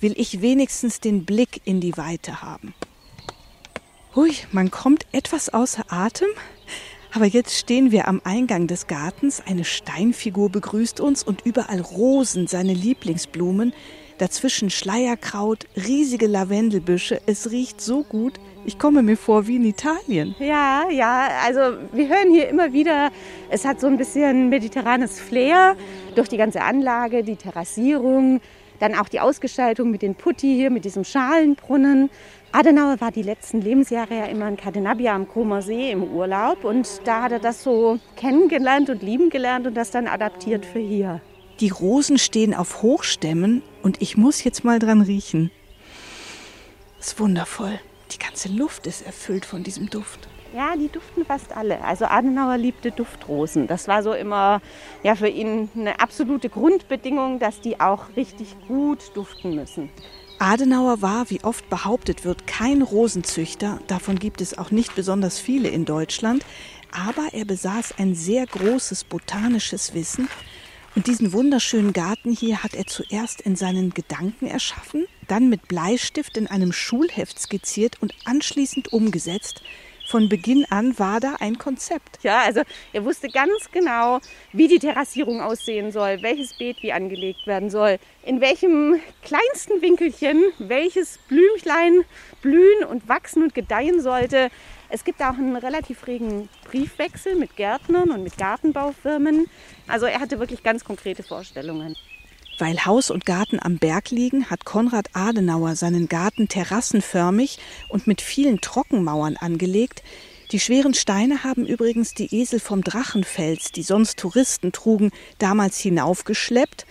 [0.00, 2.74] will ich wenigstens den Blick in die Weite haben.
[4.16, 6.28] Hui, man kommt etwas außer Atem,
[7.12, 12.46] aber jetzt stehen wir am Eingang des Gartens, eine Steinfigur begrüßt uns und überall Rosen,
[12.46, 13.72] seine Lieblingsblumen,
[14.18, 18.34] dazwischen Schleierkraut, riesige Lavendelbüsche, es riecht so gut,
[18.66, 20.34] ich komme mir vor wie in Italien.
[20.38, 23.10] Ja, ja, also wir hören hier immer wieder,
[23.48, 25.76] es hat so ein bisschen mediterranes Flair
[26.14, 28.40] durch die ganze Anlage, die Terrassierung,
[28.80, 32.10] dann auch die Ausgestaltung mit den Putti hier, mit diesem Schalenbrunnen.
[32.50, 36.88] Adenauer war die letzten Lebensjahre ja immer in Cadenabia am Comer See im Urlaub und
[37.04, 41.20] da hat er das so kennengelernt und lieben gelernt und das dann adaptiert für hier.
[41.60, 45.50] Die Rosen stehen auf Hochstämmen und ich muss jetzt mal dran riechen.
[46.96, 47.78] Das ist wundervoll.
[48.12, 50.29] Die ganze Luft ist erfüllt von diesem Duft.
[50.54, 51.82] Ja, die duften fast alle.
[51.84, 53.68] Also Adenauer liebte Duftrosen.
[53.68, 54.60] Das war so immer
[55.04, 59.90] ja, für ihn eine absolute Grundbedingung, dass die auch richtig gut duften müssen.
[60.40, 63.78] Adenauer war, wie oft behauptet wird, kein Rosenzüchter.
[63.86, 66.44] Davon gibt es auch nicht besonders viele in Deutschland.
[66.90, 70.28] Aber er besaß ein sehr großes botanisches Wissen.
[70.96, 76.36] Und diesen wunderschönen Garten hier hat er zuerst in seinen Gedanken erschaffen, dann mit Bleistift
[76.36, 79.62] in einem Schulheft skizziert und anschließend umgesetzt
[80.10, 82.18] von Beginn an war da ein Konzept.
[82.24, 82.62] Ja, also
[82.92, 84.18] er wusste ganz genau,
[84.52, 90.42] wie die Terrassierung aussehen soll, welches Beet wie angelegt werden soll, in welchem kleinsten Winkelchen
[90.58, 92.04] welches Blümchen
[92.42, 94.50] blühen und wachsen und gedeihen sollte.
[94.88, 99.48] Es gibt auch einen relativ regen Briefwechsel mit Gärtnern und mit Gartenbaufirmen.
[99.86, 101.94] Also er hatte wirklich ganz konkrete Vorstellungen.
[102.60, 107.58] Weil Haus und Garten am Berg liegen, hat Konrad Adenauer seinen Garten terrassenförmig
[107.88, 110.02] und mit vielen Trockenmauern angelegt.
[110.52, 116.84] Die schweren Steine haben übrigens die Esel vom Drachenfels, die sonst Touristen trugen, damals hinaufgeschleppt.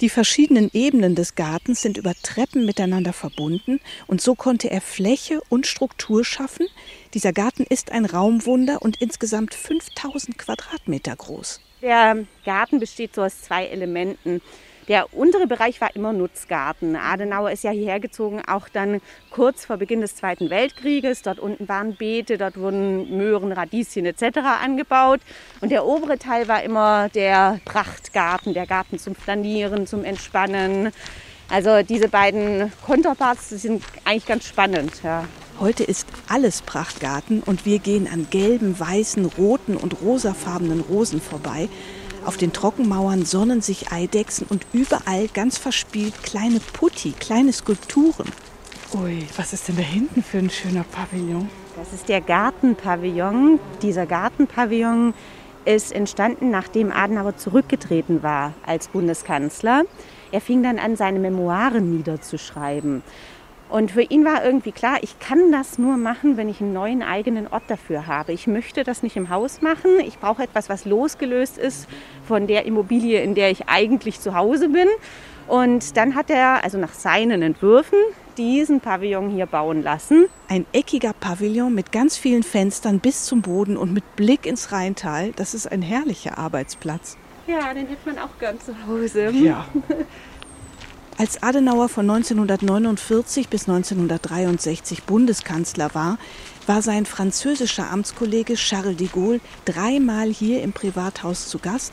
[0.00, 3.78] Die verschiedenen Ebenen des Gartens sind über Treppen miteinander verbunden
[4.08, 6.66] und so konnte er Fläche und Struktur schaffen.
[7.14, 11.60] Dieser Garten ist ein Raumwunder und insgesamt 5000 Quadratmeter groß.
[11.80, 14.40] Der Garten besteht so aus zwei Elementen.
[14.88, 16.96] Der untere Bereich war immer Nutzgarten.
[16.96, 19.00] Adenauer ist ja hierher gezogen, auch dann
[19.30, 21.22] kurz vor Beginn des Zweiten Weltkrieges.
[21.22, 24.38] Dort unten waren Beete, dort wurden Möhren, Radieschen etc.
[24.62, 25.20] angebaut.
[25.60, 30.90] Und der obere Teil war immer der Prachtgarten, der Garten zum Flanieren, zum Entspannen.
[31.48, 35.02] Also diese beiden Konterparts sind eigentlich ganz spannend.
[35.04, 35.26] Ja.
[35.60, 41.68] Heute ist alles Prachtgarten und wir gehen an gelben, weißen, roten und rosafarbenen Rosen vorbei.
[42.24, 48.30] Auf den Trockenmauern sonnen sich Eidechsen und überall ganz verspielt kleine Putti, kleine Skulpturen.
[48.94, 51.48] Ui, was ist denn da hinten für ein schöner Pavillon?
[51.76, 53.58] Das ist der Gartenpavillon.
[53.80, 55.14] Dieser Gartenpavillon
[55.64, 59.82] ist entstanden, nachdem Adenauer zurückgetreten war als Bundeskanzler.
[60.30, 63.02] Er fing dann an, seine Memoiren niederzuschreiben.
[63.72, 67.02] Und für ihn war irgendwie klar, ich kann das nur machen, wenn ich einen neuen
[67.02, 68.32] eigenen Ort dafür habe.
[68.32, 69.98] Ich möchte das nicht im Haus machen.
[70.06, 71.88] Ich brauche etwas, was losgelöst ist
[72.28, 74.88] von der Immobilie, in der ich eigentlich zu Hause bin.
[75.48, 77.96] Und dann hat er, also nach seinen Entwürfen,
[78.36, 80.26] diesen Pavillon hier bauen lassen.
[80.48, 85.32] Ein eckiger Pavillon mit ganz vielen Fenstern bis zum Boden und mit Blick ins Rheintal.
[85.36, 87.16] Das ist ein herrlicher Arbeitsplatz.
[87.46, 89.30] Ja, den hätte man auch gern zu Hause.
[89.30, 89.66] Ja.
[91.22, 96.18] Als Adenauer von 1949 bis 1963 Bundeskanzler war,
[96.66, 101.92] war sein französischer Amtskollege Charles de Gaulle dreimal hier im Privathaus zu Gast.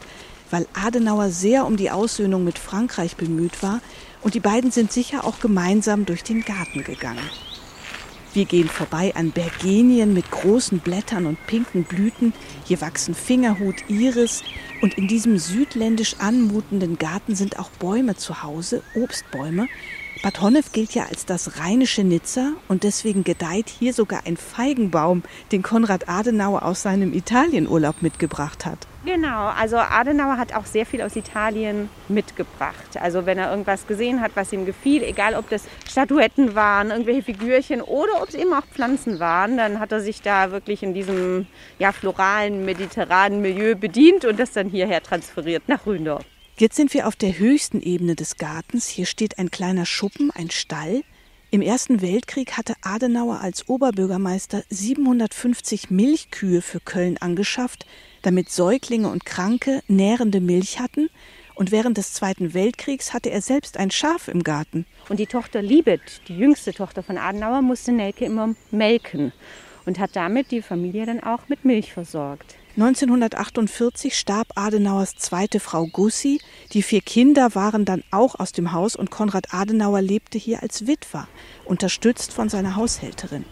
[0.49, 3.81] weil Adenauer sehr um die Aussöhnung mit Frankreich bemüht war
[4.23, 7.29] und die beiden sind sicher auch gemeinsam durch den Garten gegangen.
[8.31, 12.33] Wir gehen vorbei an Bergenien mit großen Blättern und pinken Blüten.
[12.63, 14.43] Hier wachsen Fingerhut, Iris.
[14.81, 19.67] Und in diesem südländisch anmutenden Garten sind auch Bäume zu Hause, Obstbäume.
[20.21, 25.23] Bad Honnef gilt ja als das rheinische Nizza und deswegen gedeiht hier sogar ein Feigenbaum,
[25.53, 28.79] den Konrad Adenauer aus seinem Italienurlaub mitgebracht hat.
[29.05, 32.97] Genau, also Adenauer hat auch sehr viel aus Italien mitgebracht.
[32.99, 37.23] Also wenn er irgendwas gesehen hat, was ihm gefiel, egal ob das Statuetten waren, irgendwelche
[37.23, 40.93] Figürchen oder ob es eben auch Pflanzen waren, dann hat er sich da wirklich in
[40.93, 41.47] diesem
[41.77, 46.25] ja, floralen, mediterranen Milieu bedient und das dann hierher transferiert nach Ründorf.
[46.59, 48.89] Jetzt sind wir auf der höchsten Ebene des Gartens.
[48.89, 51.03] Hier steht ein kleiner Schuppen, ein Stall.
[51.51, 57.85] Im Ersten Weltkrieg hatte Adenauer als Oberbürgermeister 750 Milchkühe für Köln angeschafft,
[58.23, 61.09] damit Säuglinge und Kranke nährende Milch hatten.
[61.55, 64.85] Und während des Zweiten Weltkriegs hatte er selbst ein Schaf im Garten.
[65.07, 69.31] Und die Tochter Liebet, die jüngste Tochter von Adenauer, musste Nelke immer melken
[69.85, 72.58] und hat damit die Familie dann auch mit Milch versorgt.
[72.77, 76.39] 1948 starb Adenauers zweite Frau Gussi.
[76.71, 80.87] Die vier Kinder waren dann auch aus dem Haus und Konrad Adenauer lebte hier als
[80.87, 81.27] Witwer,
[81.65, 83.43] unterstützt von seiner Haushälterin.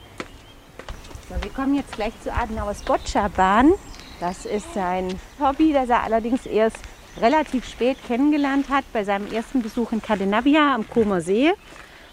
[1.29, 3.73] So, wir kommen jetzt gleich zu Adenauers Boccia-Bahn.
[4.19, 6.77] Das ist sein Hobby, das er allerdings erst
[7.19, 11.51] relativ spät kennengelernt hat, bei seinem ersten Besuch in Cadenavia am Comer See.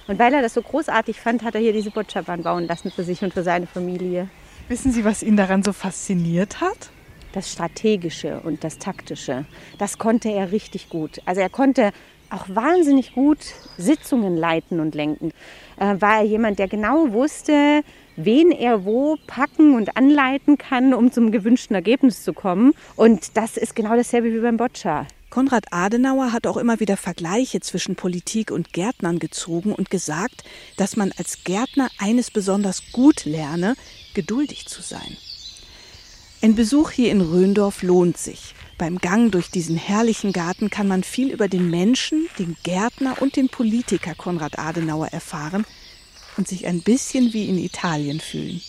[0.09, 3.05] Und weil er das so großartig fand, hat er hier diese Boccia-Bahn bauen lassen für
[3.05, 4.28] sich und für seine Familie.
[4.68, 6.90] Wissen Sie, was ihn daran so fasziniert hat?
[7.35, 9.44] Das Strategische und das Taktische,
[9.78, 11.20] das konnte er richtig gut.
[11.27, 11.93] Also er konnte
[12.31, 13.39] auch wahnsinnig gut
[13.78, 15.32] Sitzungen leiten und lenken.
[15.78, 17.82] Äh, war er jemand, der genau wusste,
[18.16, 22.74] wen er wo packen und anleiten kann, um zum gewünschten Ergebnis zu kommen.
[22.97, 25.06] Und das ist genau dasselbe wie beim Boccia.
[25.31, 30.44] Konrad Adenauer hat auch immer wieder Vergleiche zwischen Politik und Gärtnern gezogen und gesagt,
[30.77, 33.74] dass man als Gärtner eines besonders gut lerne,
[34.15, 35.16] geduldig zu sein.
[36.45, 38.55] Ein Besuch hier in Röndorf lohnt sich.
[38.77, 43.37] Beim Gang durch diesen herrlichen Garten kann man viel über den Menschen, den Gärtner und
[43.37, 45.65] den Politiker Konrad Adenauer erfahren
[46.37, 48.61] und sich ein bisschen wie in Italien fühlen.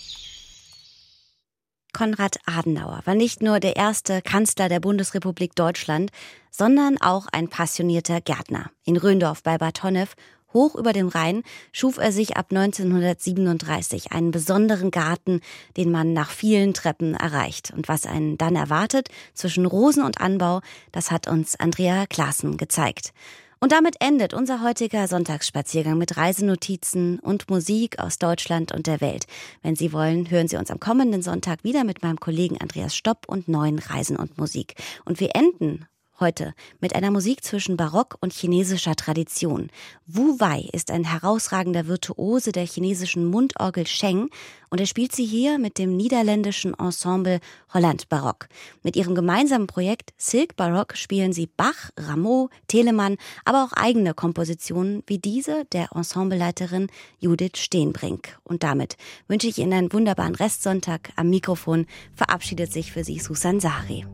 [1.91, 6.11] Konrad Adenauer war nicht nur der erste Kanzler der Bundesrepublik Deutschland,
[6.51, 8.71] sondern auch ein passionierter Gärtner.
[8.85, 10.15] In Röndorf bei Bad Honnef
[10.55, 15.41] Hoch über dem Rhein schuf er sich ab 1937 einen besonderen Garten,
[15.77, 17.71] den man nach vielen Treppen erreicht.
[17.75, 20.61] Und was einen dann erwartet zwischen Rosen und Anbau,
[20.91, 23.13] das hat uns Andrea Klaassen gezeigt.
[23.59, 29.25] Und damit endet unser heutiger Sonntagsspaziergang mit Reisenotizen und Musik aus Deutschland und der Welt.
[29.61, 33.25] Wenn Sie wollen, hören Sie uns am kommenden Sonntag wieder mit meinem Kollegen Andreas Stopp
[33.27, 34.75] und neuen Reisen und Musik.
[35.05, 39.69] Und wir enden Heute mit einer Musik zwischen Barock und chinesischer Tradition.
[40.07, 44.29] Wu Wei ist ein herausragender Virtuose der chinesischen Mundorgel Sheng
[44.69, 47.41] und er spielt sie hier mit dem niederländischen Ensemble
[47.73, 48.47] Holland Barock.
[48.81, 55.03] Mit ihrem gemeinsamen Projekt Silk Barock spielen sie Bach, Rameau, Telemann, aber auch eigene Kompositionen
[55.07, 56.87] wie diese der Ensembleleiterin
[57.19, 58.39] Judith Steenbrink.
[58.45, 58.95] Und damit
[59.27, 61.11] wünsche ich Ihnen einen wunderbaren Restsonntag.
[61.17, 64.05] Am Mikrofon verabschiedet sich für Sie Susan Sari.